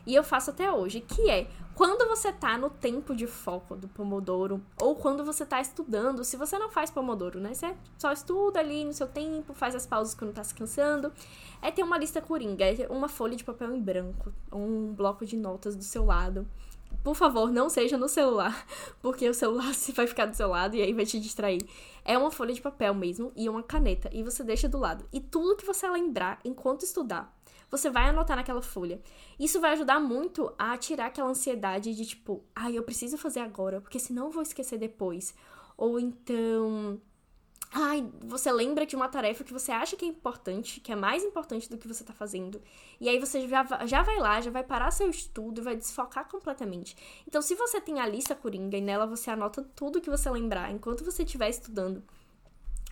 E 0.03 0.15
eu 0.15 0.23
faço 0.23 0.49
até 0.49 0.71
hoje, 0.71 1.01
que 1.01 1.29
é 1.29 1.47
quando 1.81 2.07
você 2.07 2.31
tá 2.31 2.59
no 2.59 2.69
tempo 2.69 3.15
de 3.15 3.25
foco 3.25 3.75
do 3.75 3.87
Pomodoro, 3.87 4.61
ou 4.79 4.95
quando 4.95 5.25
você 5.25 5.43
tá 5.43 5.59
estudando, 5.59 6.23
se 6.23 6.37
você 6.37 6.59
não 6.59 6.69
faz 6.69 6.91
Pomodoro, 6.91 7.39
né? 7.39 7.55
Você 7.55 7.75
só 7.97 8.11
estuda 8.11 8.59
ali 8.59 8.85
no 8.85 8.93
seu 8.93 9.07
tempo, 9.07 9.51
faz 9.51 9.73
as 9.73 9.87
pausas 9.87 10.13
quando 10.13 10.31
tá 10.31 10.43
se 10.43 10.53
cansando. 10.53 11.11
É 11.59 11.71
ter 11.71 11.81
uma 11.81 11.97
lista 11.97 12.21
coringa, 12.21 12.65
é 12.65 12.87
uma 12.87 13.09
folha 13.09 13.35
de 13.35 13.43
papel 13.43 13.73
em 13.73 13.81
branco, 13.81 14.31
um 14.53 14.93
bloco 14.93 15.25
de 15.25 15.35
notas 15.35 15.75
do 15.75 15.83
seu 15.83 16.05
lado. 16.05 16.47
Por 17.03 17.15
favor, 17.15 17.51
não 17.51 17.67
seja 17.67 17.97
no 17.97 18.07
celular, 18.07 18.63
porque 19.01 19.27
o 19.27 19.33
celular 19.33 19.73
se 19.73 19.91
vai 19.91 20.05
ficar 20.05 20.27
do 20.27 20.35
seu 20.35 20.49
lado 20.49 20.75
e 20.75 20.83
aí 20.83 20.93
vai 20.93 21.07
te 21.07 21.19
distrair. 21.19 21.67
É 22.05 22.15
uma 22.15 22.29
folha 22.29 22.53
de 22.53 22.61
papel 22.61 22.93
mesmo 22.93 23.31
e 23.35 23.49
uma 23.49 23.63
caneta, 23.63 24.07
e 24.13 24.21
você 24.21 24.43
deixa 24.43 24.69
do 24.69 24.77
lado. 24.77 25.03
E 25.11 25.19
tudo 25.19 25.55
que 25.55 25.65
você 25.65 25.89
lembrar 25.89 26.39
enquanto 26.45 26.83
estudar, 26.83 27.35
você 27.71 27.89
vai 27.89 28.09
anotar 28.09 28.35
naquela 28.35 28.61
folha. 28.61 29.01
Isso 29.39 29.61
vai 29.61 29.71
ajudar 29.71 29.99
muito 29.99 30.53
a 30.59 30.77
tirar 30.77 31.05
aquela 31.05 31.29
ansiedade 31.29 31.95
de 31.95 32.05
tipo, 32.05 32.43
ai, 32.53 32.73
ah, 32.73 32.75
eu 32.75 32.83
preciso 32.83 33.17
fazer 33.17 33.39
agora, 33.39 33.79
porque 33.79 33.97
senão 33.97 34.25
eu 34.25 34.31
vou 34.31 34.43
esquecer 34.43 34.77
depois. 34.77 35.33
Ou 35.77 35.97
então, 35.97 37.01
ai, 37.71 38.07
você 38.19 38.51
lembra 38.51 38.85
de 38.85 38.95
uma 38.95 39.07
tarefa 39.07 39.45
que 39.45 39.53
você 39.53 39.71
acha 39.71 39.95
que 39.95 40.03
é 40.03 40.07
importante, 40.07 40.81
que 40.81 40.91
é 40.91 40.95
mais 40.95 41.23
importante 41.23 41.69
do 41.69 41.77
que 41.77 41.87
você 41.87 42.03
tá 42.03 42.13
fazendo. 42.13 42.61
E 42.99 43.07
aí 43.07 43.17
você 43.17 43.47
já, 43.47 43.65
já 43.85 44.03
vai 44.03 44.19
lá, 44.19 44.41
já 44.41 44.51
vai 44.51 44.63
parar 44.63 44.91
seu 44.91 45.09
estudo 45.09 45.63
vai 45.63 45.75
desfocar 45.77 46.27
completamente. 46.27 46.95
Então, 47.25 47.41
se 47.41 47.55
você 47.55 47.79
tem 47.79 48.01
a 48.01 48.05
lista 48.05 48.35
coringa 48.35 48.77
e 48.77 48.81
nela 48.81 49.07
você 49.07 49.31
anota 49.31 49.63
tudo 49.75 50.01
que 50.01 50.09
você 50.09 50.29
lembrar 50.29 50.71
enquanto 50.71 51.05
você 51.05 51.23
estiver 51.23 51.49
estudando, 51.49 52.03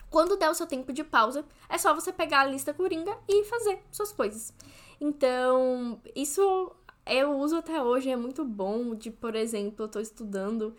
quando 0.10 0.38
der 0.38 0.50
o 0.50 0.54
seu 0.54 0.66
tempo 0.66 0.92
de 0.92 1.04
pausa, 1.04 1.46
é 1.70 1.78
só 1.78 1.94
você 1.94 2.12
pegar 2.12 2.42
a 2.42 2.46
lista 2.46 2.74
coringa 2.74 3.16
e 3.28 3.46
fazer 3.46 3.80
suas 3.92 4.12
coisas. 4.12 4.54
Então, 5.00 6.02
isso 6.16 6.72
eu 7.06 7.38
uso 7.38 7.58
até 7.58 7.82
hoje, 7.82 8.10
é 8.10 8.16
muito 8.16 8.44
bom. 8.44 8.96
De, 8.96 9.12
por 9.12 9.36
exemplo, 9.36 9.86
eu 9.86 9.90
tô 9.90 10.00
estudando 10.00 10.76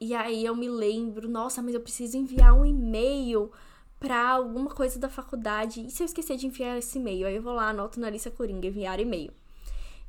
e 0.00 0.14
aí 0.14 0.44
eu 0.44 0.54
me 0.54 0.68
lembro, 0.68 1.28
nossa, 1.28 1.62
mas 1.62 1.74
eu 1.74 1.80
preciso 1.80 2.16
enviar 2.16 2.52
um 2.52 2.64
e-mail 2.64 3.50
para 3.98 4.30
alguma 4.30 4.70
coisa 4.70 4.98
da 4.98 5.08
faculdade. 5.08 5.86
E 5.86 5.90
se 5.90 6.02
eu 6.02 6.04
esquecer 6.04 6.36
de 6.36 6.46
enviar 6.46 6.78
esse 6.78 6.98
e-mail? 6.98 7.26
Aí 7.26 7.36
eu 7.36 7.42
vou 7.42 7.54
lá, 7.54 7.70
anoto 7.70 7.98
na 7.98 8.10
lista 8.10 8.30
coringa, 8.30 8.66
enviar 8.66 9.00
e-mail. 9.00 9.32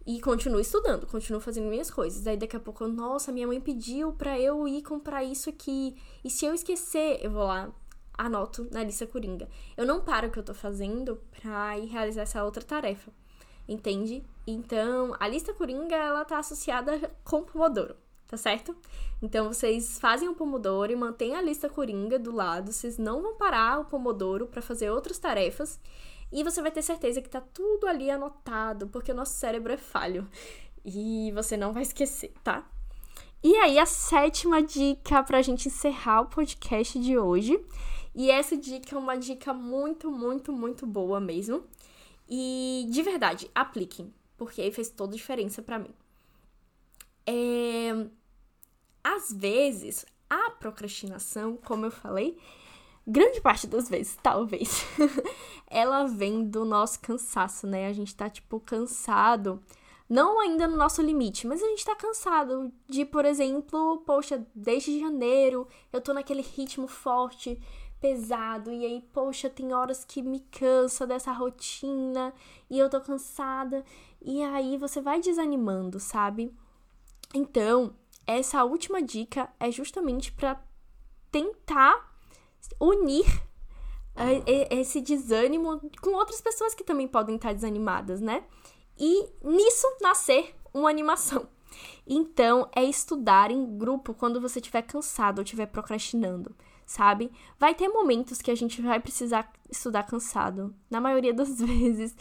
E 0.05 0.21
continuo 0.21 0.59
estudando, 0.59 1.05
continuo 1.05 1.41
fazendo 1.41 1.69
minhas 1.69 1.91
coisas. 1.91 2.27
Aí 2.27 2.37
daqui 2.37 2.55
a 2.55 2.59
pouco, 2.59 2.87
nossa, 2.87 3.31
minha 3.31 3.47
mãe 3.47 3.59
pediu 3.59 4.13
pra 4.13 4.39
eu 4.39 4.67
ir 4.67 4.81
comprar 4.81 5.23
isso 5.23 5.49
aqui. 5.49 5.95
E 6.23 6.29
se 6.29 6.45
eu 6.45 6.53
esquecer, 6.53 7.19
eu 7.21 7.31
vou 7.31 7.43
lá, 7.43 7.73
anoto 8.17 8.67
na 8.71 8.83
lista 8.83 9.05
coringa. 9.05 9.47
Eu 9.75 9.85
não 9.85 10.01
paro 10.01 10.27
o 10.27 10.31
que 10.31 10.39
eu 10.39 10.43
tô 10.43 10.53
fazendo 10.53 11.21
pra 11.39 11.77
ir 11.77 11.85
realizar 11.85 12.23
essa 12.23 12.43
outra 12.43 12.63
tarefa. 12.63 13.11
Entende? 13.67 14.23
Então, 14.45 15.13
a 15.19 15.27
lista 15.27 15.53
coringa, 15.53 15.95
ela 15.95 16.23
tá 16.23 16.39
associada 16.39 17.11
com 17.23 17.39
o 17.39 17.43
Pomodoro, 17.43 17.95
tá 18.25 18.37
certo? 18.37 18.75
Então, 19.21 19.51
vocês 19.51 19.99
fazem 19.99 20.29
o 20.29 20.35
Pomodoro 20.35 20.91
e 20.91 20.95
mantêm 20.95 21.35
a 21.35 21.41
lista 21.41 21.67
coringa 21.67 22.17
do 22.17 22.33
lado. 22.33 22.71
Vocês 22.71 22.97
não 22.97 23.21
vão 23.21 23.35
parar 23.35 23.79
o 23.79 23.85
Pomodoro 23.85 24.47
para 24.47 24.61
fazer 24.61 24.89
outras 24.89 25.19
tarefas. 25.19 25.79
E 26.31 26.43
você 26.43 26.61
vai 26.61 26.71
ter 26.71 26.81
certeza 26.81 27.21
que 27.21 27.29
tá 27.29 27.41
tudo 27.41 27.87
ali 27.87 28.09
anotado, 28.09 28.87
porque 28.87 29.11
o 29.11 29.15
nosso 29.15 29.33
cérebro 29.33 29.73
é 29.73 29.77
falho. 29.77 30.25
E 30.85 31.31
você 31.33 31.57
não 31.57 31.73
vai 31.73 31.83
esquecer, 31.83 32.33
tá? 32.43 32.65
E 33.43 33.53
aí, 33.57 33.77
a 33.77 33.85
sétima 33.85 34.61
dica 34.61 35.21
pra 35.23 35.41
gente 35.41 35.67
encerrar 35.67 36.21
o 36.21 36.27
podcast 36.27 36.97
de 36.99 37.17
hoje 37.17 37.59
e 38.17 38.31
essa 38.31 38.57
dica 38.57 38.95
é 38.95 38.97
uma 38.97 39.15
dica 39.15 39.53
muito, 39.53 40.09
muito, 40.09 40.51
muito 40.51 40.87
boa 40.87 41.19
mesmo. 41.19 41.63
E 42.27 42.87
de 42.89 43.03
verdade, 43.03 43.47
apliquem, 43.53 44.11
porque 44.35 44.71
fez 44.71 44.89
toda 44.89 45.13
a 45.13 45.15
diferença 45.15 45.61
para 45.61 45.77
mim. 45.77 45.93
É... 47.27 48.07
Às 49.03 49.31
vezes, 49.31 50.03
a 50.27 50.49
procrastinação, 50.49 51.57
como 51.57 51.85
eu 51.85 51.91
falei, 51.91 52.35
grande 53.05 53.39
parte 53.39 53.67
das 53.67 53.87
vezes, 53.87 54.17
talvez, 54.23 54.83
ela 55.69 56.07
vem 56.07 56.43
do 56.43 56.65
nosso 56.65 56.99
cansaço, 56.99 57.67
né? 57.67 57.85
A 57.85 57.93
gente 57.93 58.15
tá, 58.15 58.27
tipo, 58.27 58.59
cansado. 58.59 59.61
Não 60.09 60.39
ainda 60.39 60.67
no 60.67 60.75
nosso 60.75 61.03
limite, 61.03 61.45
mas 61.45 61.61
a 61.61 61.67
gente 61.67 61.85
tá 61.85 61.95
cansado 61.95 62.71
de, 62.89 63.05
por 63.05 63.25
exemplo, 63.25 64.01
poxa, 64.07 64.43
desde 64.55 64.99
janeiro 64.99 65.67
eu 65.93 66.01
tô 66.01 66.13
naquele 66.13 66.41
ritmo 66.41 66.87
forte 66.87 67.61
pesado. 67.99 68.71
E 68.71 68.85
aí, 68.85 69.01
poxa, 69.13 69.49
tem 69.49 69.73
horas 69.73 70.05
que 70.05 70.21
me 70.21 70.39
cansa 70.39 71.05
dessa 71.05 71.31
rotina 71.31 72.33
e 72.69 72.77
eu 72.77 72.89
tô 72.89 72.99
cansada. 73.01 73.83
E 74.21 74.41
aí 74.43 74.77
você 74.77 75.01
vai 75.01 75.19
desanimando, 75.19 75.99
sabe? 75.99 76.55
Então, 77.33 77.95
essa 78.25 78.63
última 78.63 79.01
dica 79.01 79.49
é 79.59 79.71
justamente 79.71 80.31
para 80.31 80.61
tentar 81.31 82.15
unir 82.79 83.25
esse 84.71 84.99
desânimo 84.99 85.79
com 86.01 86.11
outras 86.11 86.41
pessoas 86.41 86.73
que 86.73 86.83
também 86.83 87.07
podem 87.07 87.35
estar 87.35 87.53
desanimadas, 87.53 88.19
né? 88.19 88.43
E 88.97 89.29
nisso 89.43 89.87
nascer 90.01 90.55
uma 90.73 90.89
animação. 90.89 91.47
Então, 92.07 92.67
é 92.75 92.83
estudar 92.83 93.51
em 93.51 93.77
grupo 93.77 94.13
quando 94.13 94.41
você 94.41 94.59
estiver 94.59 94.81
cansado 94.81 95.39
ou 95.39 95.43
estiver 95.43 95.67
procrastinando 95.67 96.55
sabe? 96.87 97.29
Vai 97.59 97.75
ter 97.75 97.89
momentos 97.89 98.41
que 98.41 98.49
a 98.49 98.55
gente 98.55 98.81
vai 98.81 98.99
precisar 98.99 99.51
estudar 99.69 100.03
cansado. 100.03 100.73
Na 100.89 101.01
maioria 101.01 101.33
das 101.33 101.59
vezes. 101.61 102.15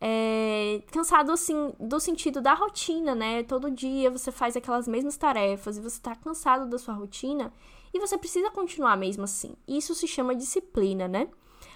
É, 0.00 0.82
cansado, 0.92 1.32
assim, 1.32 1.72
do 1.80 1.98
sentido 1.98 2.40
da 2.40 2.52
rotina, 2.54 3.14
né? 3.14 3.42
Todo 3.44 3.70
dia 3.70 4.10
você 4.10 4.30
faz 4.30 4.56
aquelas 4.56 4.86
mesmas 4.86 5.16
tarefas 5.16 5.76
e 5.76 5.80
você 5.80 6.00
tá 6.00 6.14
cansado 6.14 6.68
da 6.68 6.78
sua 6.78 6.94
rotina 6.94 7.52
e 7.94 7.98
você 7.98 8.18
precisa 8.18 8.50
continuar 8.50 8.96
mesmo 8.96 9.24
assim. 9.24 9.54
Isso 9.66 9.94
se 9.94 10.06
chama 10.06 10.34
disciplina, 10.34 11.08
né? 11.08 11.28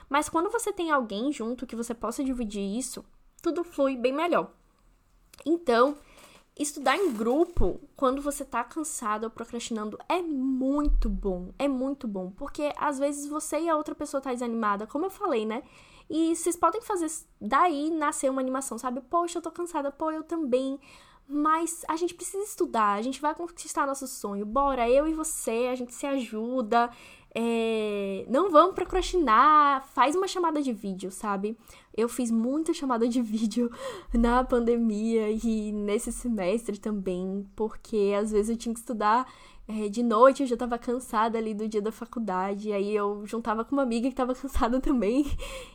Mas 0.09 0.29
quando 0.29 0.51
você 0.51 0.73
tem 0.73 0.91
alguém 0.91 1.33
junto 1.33 1.67
que 1.67 1.77
você 1.77 1.95
possa 1.95 2.23
dividir 2.23 2.63
isso, 2.63 3.05
tudo 3.41 3.65
flui 3.65 3.97
bem 3.97 4.13
melhor. 4.13 4.53
Então, 5.45 5.97
estudar 6.63 6.97
em 6.97 7.13
grupo, 7.13 7.81
quando 7.97 8.23
você 8.23 8.45
tá 8.45 8.63
cansado 8.65 9.25
ou 9.25 9.31
procrastinando, 9.31 9.99
é 10.09 10.23
muito 10.23 11.09
bom. 11.09 11.53
É 11.59 11.69
muito 11.69 12.09
bom. 12.09 12.31
Porque 12.31 12.73
às 12.77 12.99
vezes 12.99 13.27
você 13.27 13.61
e 13.61 13.69
a 13.69 13.77
outra 13.77 13.95
pessoa 13.95 14.21
tá 14.21 14.33
desanimada, 14.33 14.87
como 14.87 15.07
eu 15.07 15.11
falei, 15.11 15.45
né? 15.45 15.63
E 16.09 16.35
vocês 16.35 16.57
podem 16.57 16.81
fazer 16.83 17.11
daí 17.41 17.91
nascer 17.91 18.31
uma 18.31 18.41
animação, 18.41 18.79
sabe? 18.79 19.01
Poxa, 19.01 19.39
eu 19.39 19.43
tô 19.43 19.51
cansada, 19.51 19.91
pô, 19.91 20.11
eu 20.11 20.23
também. 20.23 20.79
Mas 21.27 21.85
a 21.89 21.97
gente 21.97 22.15
precisa 22.15 22.45
estudar, 22.45 22.95
a 22.95 23.03
gente 23.03 23.21
vai 23.21 23.35
conquistar 23.35 23.87
nosso 23.87 24.07
sonho. 24.07 24.45
Bora, 24.45 24.89
eu 24.91 25.09
e 25.09 25.15
você, 25.15 25.69
a 25.71 25.75
gente 25.75 25.95
se 25.95 26.07
ajuda. 26.07 26.91
É... 27.35 28.27
Não 28.29 28.51
vamos 28.51 28.75
procrastinar, 28.75 29.87
faz 29.89 30.15
uma 30.15 30.29
chamada 30.29 30.61
de 30.61 30.73
vídeo, 30.73 31.11
sabe? 31.11 31.57
Eu 31.95 32.09
fiz 32.09 32.31
muita 32.31 32.73
chamada 32.73 33.09
de 33.09 33.21
vídeo 33.23 33.71
na 34.13 34.43
pandemia 34.45 35.31
e 35.31 35.73
nesse 35.73 36.13
semestre 36.13 36.79
também, 36.79 37.47
porque 37.55 38.15
às 38.19 38.31
vezes 38.33 38.51
eu 38.51 38.57
tinha 38.57 38.75
que 38.75 38.81
estudar 38.81 39.27
é, 39.69 39.89
de 39.89 40.03
noite, 40.03 40.43
eu 40.43 40.47
já 40.47 40.57
tava 40.57 40.77
cansada 40.77 41.39
ali 41.39 41.55
do 41.55 41.69
dia 41.69 41.81
da 41.81 41.93
faculdade, 41.93 42.73
aí 42.73 42.95
eu 42.95 43.25
juntava 43.25 43.65
com 43.65 43.77
uma 43.77 43.83
amiga 43.83 44.09
que 44.09 44.15
tava 44.15 44.35
cansada 44.37 44.81
também, 44.81 45.25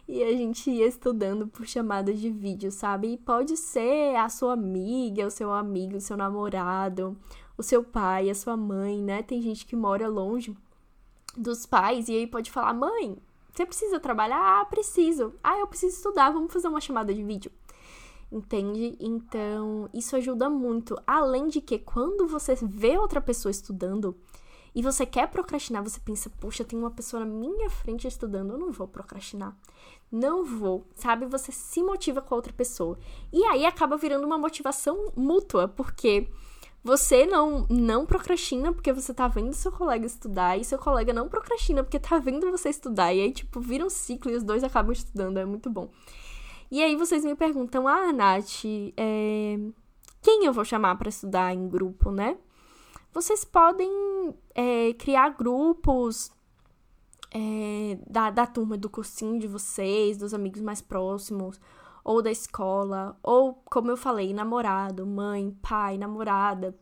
e 0.07 0.23
a 0.23 0.31
gente 0.33 0.69
ia 0.69 0.85
estudando 0.85 1.47
por 1.47 1.65
chamada 1.65 2.13
de 2.13 2.29
vídeo, 2.29 2.71
sabe? 2.71 3.13
E 3.13 3.17
pode 3.17 3.55
ser 3.55 4.15
a 4.15 4.27
sua 4.29 4.53
amiga, 4.53 5.25
o 5.25 5.31
seu 5.31 5.53
amigo, 5.53 5.97
o 5.97 6.01
seu 6.01 6.17
namorado, 6.17 7.17
o 7.57 7.63
seu 7.63 7.83
pai, 7.83 8.29
a 8.29 8.35
sua 8.35 8.57
mãe, 8.57 9.01
né? 9.01 9.23
Tem 9.23 9.41
gente 9.41 9.65
que 9.65 9.75
mora 9.75 10.07
longe 10.07 10.55
dos 11.35 11.65
pais 11.65 12.09
e 12.09 12.13
aí 12.13 12.27
pode 12.27 12.51
falar: 12.51 12.73
mãe, 12.73 13.17
você 13.57 13.65
precisa 13.65 13.99
trabalhar? 13.99 14.61
Ah, 14.61 14.65
preciso. 14.65 15.33
Ah, 15.43 15.57
eu 15.57 15.67
preciso 15.67 15.95
estudar, 15.95 16.31
vamos 16.31 16.53
fazer 16.53 16.67
uma 16.67 16.79
chamada 16.79 17.13
de 17.13 17.23
vídeo. 17.23 17.51
Entende? 18.31 18.95
Então, 18.99 19.89
isso 19.93 20.15
ajuda 20.15 20.49
muito. 20.49 20.95
Além 21.07 21.47
de 21.47 21.59
que, 21.59 21.79
quando 21.79 22.27
você 22.27 22.55
vê 22.61 22.97
outra 22.97 23.19
pessoa 23.19 23.49
estudando 23.49 24.15
e 24.75 24.81
você 24.83 25.05
quer 25.05 25.27
procrastinar, 25.29 25.81
você 25.81 25.99
pensa, 25.99 26.29
puxa, 26.29 26.63
tem 26.63 26.77
uma 26.77 26.91
pessoa 26.91 27.25
na 27.25 27.25
minha 27.25 27.69
frente 27.69 28.07
estudando, 28.07 28.51
eu 28.51 28.59
não 28.59 28.71
vou 28.71 28.87
procrastinar. 28.87 29.57
Não 30.11 30.43
vou, 30.43 30.85
sabe? 30.93 31.25
Você 31.25 31.51
se 31.51 31.81
motiva 31.81 32.21
com 32.21 32.35
a 32.35 32.37
outra 32.37 32.53
pessoa. 32.53 32.99
E 33.33 33.43
aí 33.45 33.65
acaba 33.65 33.97
virando 33.97 34.25
uma 34.25 34.37
motivação 34.37 35.11
mútua, 35.15 35.67
porque 35.67 36.29
você 36.87 37.25
não, 37.25 37.67
não 37.69 38.05
procrastina 38.05 38.71
porque 38.71 38.93
você 38.93 39.13
tá 39.13 39.27
vendo 39.27 39.51
seu 39.51 39.73
colega 39.73 40.05
estudar, 40.05 40.57
e 40.57 40.63
seu 40.63 40.79
colega 40.79 41.11
não 41.11 41.27
procrastina 41.27 41.83
porque 41.83 41.99
tá 41.99 42.17
vendo 42.17 42.49
você 42.49 42.69
estudar. 42.69 43.13
E 43.13 43.19
aí, 43.19 43.31
tipo, 43.33 43.59
vira 43.59 43.85
um 43.85 43.89
ciclo 43.89 44.31
e 44.31 44.35
os 44.35 44.43
dois 44.43 44.63
acabam 44.63 44.93
estudando. 44.93 45.37
É 45.37 45.43
muito 45.43 45.69
bom. 45.69 45.91
E 46.71 46.81
aí 46.81 46.95
vocês 46.95 47.25
me 47.25 47.35
perguntam, 47.35 47.89
ah, 47.89 48.13
Nath, 48.13 48.63
é... 48.95 49.59
quem 50.21 50.45
eu 50.45 50.53
vou 50.53 50.63
chamar 50.63 50.95
para 50.95 51.09
estudar 51.09 51.53
em 51.53 51.67
grupo, 51.67 52.09
né? 52.09 52.37
Vocês 53.13 53.43
podem 53.43 53.91
é, 54.55 54.93
criar 54.93 55.29
grupos 55.31 56.31
é, 57.31 57.97
da, 58.09 58.29
da 58.29 58.47
turma 58.47 58.77
do 58.77 58.89
cursinho 58.89 59.39
de 59.39 59.47
vocês, 59.47 60.17
dos 60.17 60.33
amigos 60.33 60.61
mais 60.61 60.81
próximos, 60.81 61.59
ou 62.07 62.21
da 62.21 62.31
escola, 62.31 63.19
ou, 63.21 63.55
como 63.65 63.91
eu 63.91 63.97
falei, 63.97 64.33
namorado, 64.33 65.05
mãe, 65.05 65.51
pai, 65.61 65.97
namorada. 65.97 66.73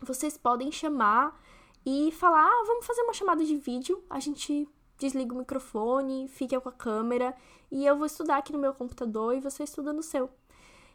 Vocês 0.00 0.38
podem 0.38 0.70
chamar 0.70 1.36
e 1.84 2.12
falar: 2.12 2.46
ah, 2.46 2.64
vamos 2.64 2.86
fazer 2.86 3.02
uma 3.02 3.12
chamada 3.12 3.44
de 3.44 3.56
vídeo, 3.56 4.00
a 4.08 4.20
gente 4.20 4.68
desliga 4.96 5.34
o 5.34 5.38
microfone, 5.38 6.28
fica 6.28 6.60
com 6.60 6.68
a 6.68 6.72
câmera 6.72 7.34
e 7.68 7.84
eu 7.84 7.96
vou 7.96 8.06
estudar 8.06 8.36
aqui 8.38 8.52
no 8.52 8.60
meu 8.60 8.72
computador 8.72 9.34
e 9.34 9.40
você 9.40 9.64
estuda 9.64 9.92
no 9.92 10.04
seu. 10.04 10.30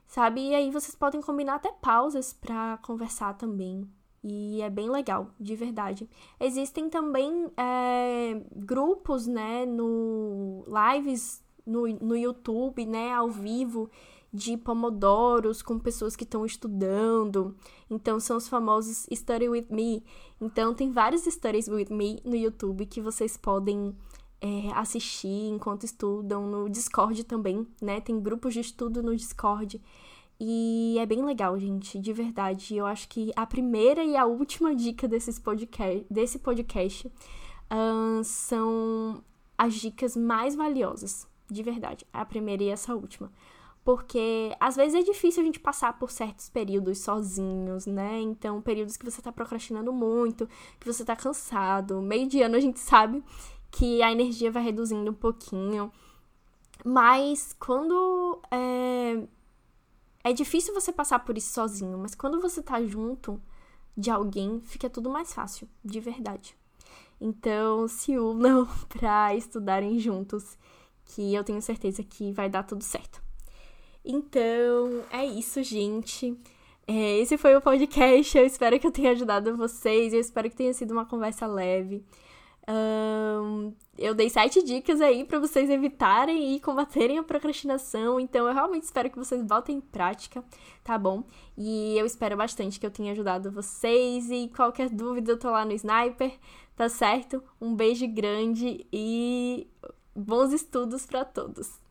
Sabe? 0.07 0.49
E 0.49 0.55
aí 0.55 0.71
vocês 0.71 0.95
podem 0.95 1.21
combinar 1.21 1.55
até 1.55 1.69
pausas 1.69 2.31
para 2.31 2.77
conversar 2.77 3.33
também. 3.33 3.89
E 4.23 4.61
é 4.61 4.69
bem 4.69 4.89
legal, 4.89 5.31
de 5.37 5.53
verdade. 5.53 6.09
Existem 6.39 6.89
também 6.89 7.51
é, 7.57 8.41
grupos, 8.55 9.27
né, 9.27 9.65
no 9.65 10.63
lives 10.65 11.42
no, 11.65 11.87
no 11.87 12.15
YouTube, 12.15 12.85
né, 12.85 13.13
ao 13.13 13.29
vivo, 13.29 13.89
de 14.33 14.57
pomodoros 14.57 15.61
com 15.61 15.77
pessoas 15.77 16.15
que 16.15 16.23
estão 16.23 16.43
estudando. 16.45 17.55
Então, 17.89 18.19
são 18.19 18.37
os 18.37 18.47
famosos 18.47 19.05
Study 19.13 19.47
With 19.47 19.67
Me. 19.69 20.03
Então, 20.41 20.73
tem 20.73 20.91
vários 20.91 21.23
Studies 21.23 21.67
With 21.67 21.89
Me 21.91 22.19
no 22.25 22.35
YouTube 22.35 22.87
que 22.87 22.99
vocês 22.99 23.37
podem 23.37 23.95
é, 24.41 24.71
assistir 24.73 25.49
enquanto 25.49 25.83
estudam. 25.83 26.47
No 26.47 26.67
Discord 26.67 27.23
também, 27.25 27.67
né? 27.79 28.01
Tem 28.01 28.19
grupos 28.19 28.55
de 28.55 28.61
estudo 28.61 29.03
no 29.03 29.15
Discord. 29.15 29.79
E 30.39 30.97
é 30.97 31.05
bem 31.05 31.23
legal, 31.23 31.57
gente, 31.59 31.99
de 31.99 32.11
verdade. 32.11 32.75
Eu 32.75 32.87
acho 32.87 33.07
que 33.07 33.31
a 33.35 33.45
primeira 33.45 34.03
e 34.03 34.17
a 34.17 34.25
última 34.25 34.75
dica 34.75 35.07
desses 35.07 35.37
podcast, 35.37 36.05
desse 36.09 36.39
podcast 36.39 37.07
uh, 37.07 38.23
são 38.23 39.23
as 39.55 39.75
dicas 39.75 40.17
mais 40.17 40.55
valiosas 40.55 41.31
de 41.53 41.63
verdade. 41.63 42.05
A 42.11 42.25
primeira 42.25 42.63
e 42.63 42.69
essa 42.69 42.93
última. 42.95 43.31
Porque 43.83 44.55
às 44.59 44.75
vezes 44.75 44.95
é 44.95 45.03
difícil 45.03 45.41
a 45.41 45.45
gente 45.45 45.59
passar 45.59 45.99
por 45.99 46.09
certos 46.09 46.49
períodos 46.49 46.99
sozinhos, 46.99 47.85
né? 47.85 48.19
Então, 48.21 48.61
períodos 48.61 48.95
que 48.95 49.03
você 49.03 49.21
tá 49.21 49.31
procrastinando 49.31 49.91
muito, 49.91 50.47
que 50.79 50.87
você 50.87 51.03
tá 51.03 51.15
cansado. 51.15 52.01
Meio 52.01 52.27
de 52.27 52.41
ano 52.41 52.55
a 52.55 52.61
gente 52.61 52.79
sabe 52.79 53.23
que 53.69 54.01
a 54.01 54.11
energia 54.11 54.51
vai 54.51 54.63
reduzindo 54.63 55.11
um 55.11 55.13
pouquinho. 55.13 55.91
Mas 56.85 57.53
quando 57.59 58.41
é, 58.51 59.23
é 60.23 60.33
difícil 60.33 60.73
você 60.73 60.91
passar 60.91 61.19
por 61.19 61.37
isso 61.37 61.53
sozinho, 61.53 61.97
mas 61.97 62.15
quando 62.15 62.39
você 62.39 62.61
tá 62.61 62.81
junto 62.83 63.41
de 63.97 64.09
alguém, 64.09 64.61
fica 64.61 64.89
tudo 64.89 65.09
mais 65.09 65.33
fácil, 65.33 65.67
de 65.83 65.99
verdade. 65.99 66.57
Então, 67.19 67.87
se 67.87 68.17
unam 68.17 68.67
para 68.89 69.35
estudarem 69.35 69.99
juntos 69.99 70.57
que 71.05 71.33
eu 71.33 71.43
tenho 71.43 71.61
certeza 71.61 72.03
que 72.03 72.31
vai 72.31 72.49
dar 72.49 72.63
tudo 72.63 72.83
certo. 72.83 73.21
Então, 74.03 75.03
é 75.11 75.25
isso, 75.25 75.63
gente. 75.63 76.37
É, 76.85 77.19
esse 77.19 77.37
foi 77.37 77.55
o 77.55 77.61
podcast. 77.61 78.37
Eu 78.37 78.45
espero 78.45 78.79
que 78.79 78.87
eu 78.87 78.91
tenha 78.91 79.11
ajudado 79.11 79.55
vocês. 79.55 80.13
Eu 80.13 80.19
espero 80.19 80.49
que 80.49 80.55
tenha 80.55 80.73
sido 80.73 80.91
uma 80.91 81.05
conversa 81.05 81.47
leve. 81.47 82.03
Um, 82.65 83.73
eu 83.97 84.13
dei 84.13 84.29
sete 84.29 84.63
dicas 84.63 85.01
aí 85.01 85.25
para 85.25 85.37
vocês 85.37 85.69
evitarem 85.69 86.55
e 86.55 86.59
combaterem 86.59 87.17
a 87.17 87.23
procrastinação. 87.23 88.19
Então, 88.19 88.47
eu 88.47 88.53
realmente 88.53 88.83
espero 88.83 89.09
que 89.09 89.17
vocês 89.17 89.41
botem 89.41 89.77
em 89.77 89.81
prática, 89.81 90.43
tá 90.83 90.97
bom? 90.97 91.23
E 91.57 91.97
eu 91.97 92.05
espero 92.05 92.35
bastante 92.37 92.79
que 92.79 92.85
eu 92.85 92.91
tenha 92.91 93.11
ajudado 93.13 93.51
vocês. 93.51 94.29
E 94.29 94.49
qualquer 94.55 94.89
dúvida, 94.89 95.31
eu 95.31 95.39
tô 95.39 95.49
lá 95.49 95.63
no 95.65 95.71
Sniper, 95.73 96.37
tá 96.75 96.89
certo? 96.89 97.41
Um 97.61 97.75
beijo 97.75 98.07
grande 98.07 98.85
e 98.91 99.67
bons 100.15 100.53
estudos 100.53 101.05
para 101.05 101.25
todos! 101.25 101.82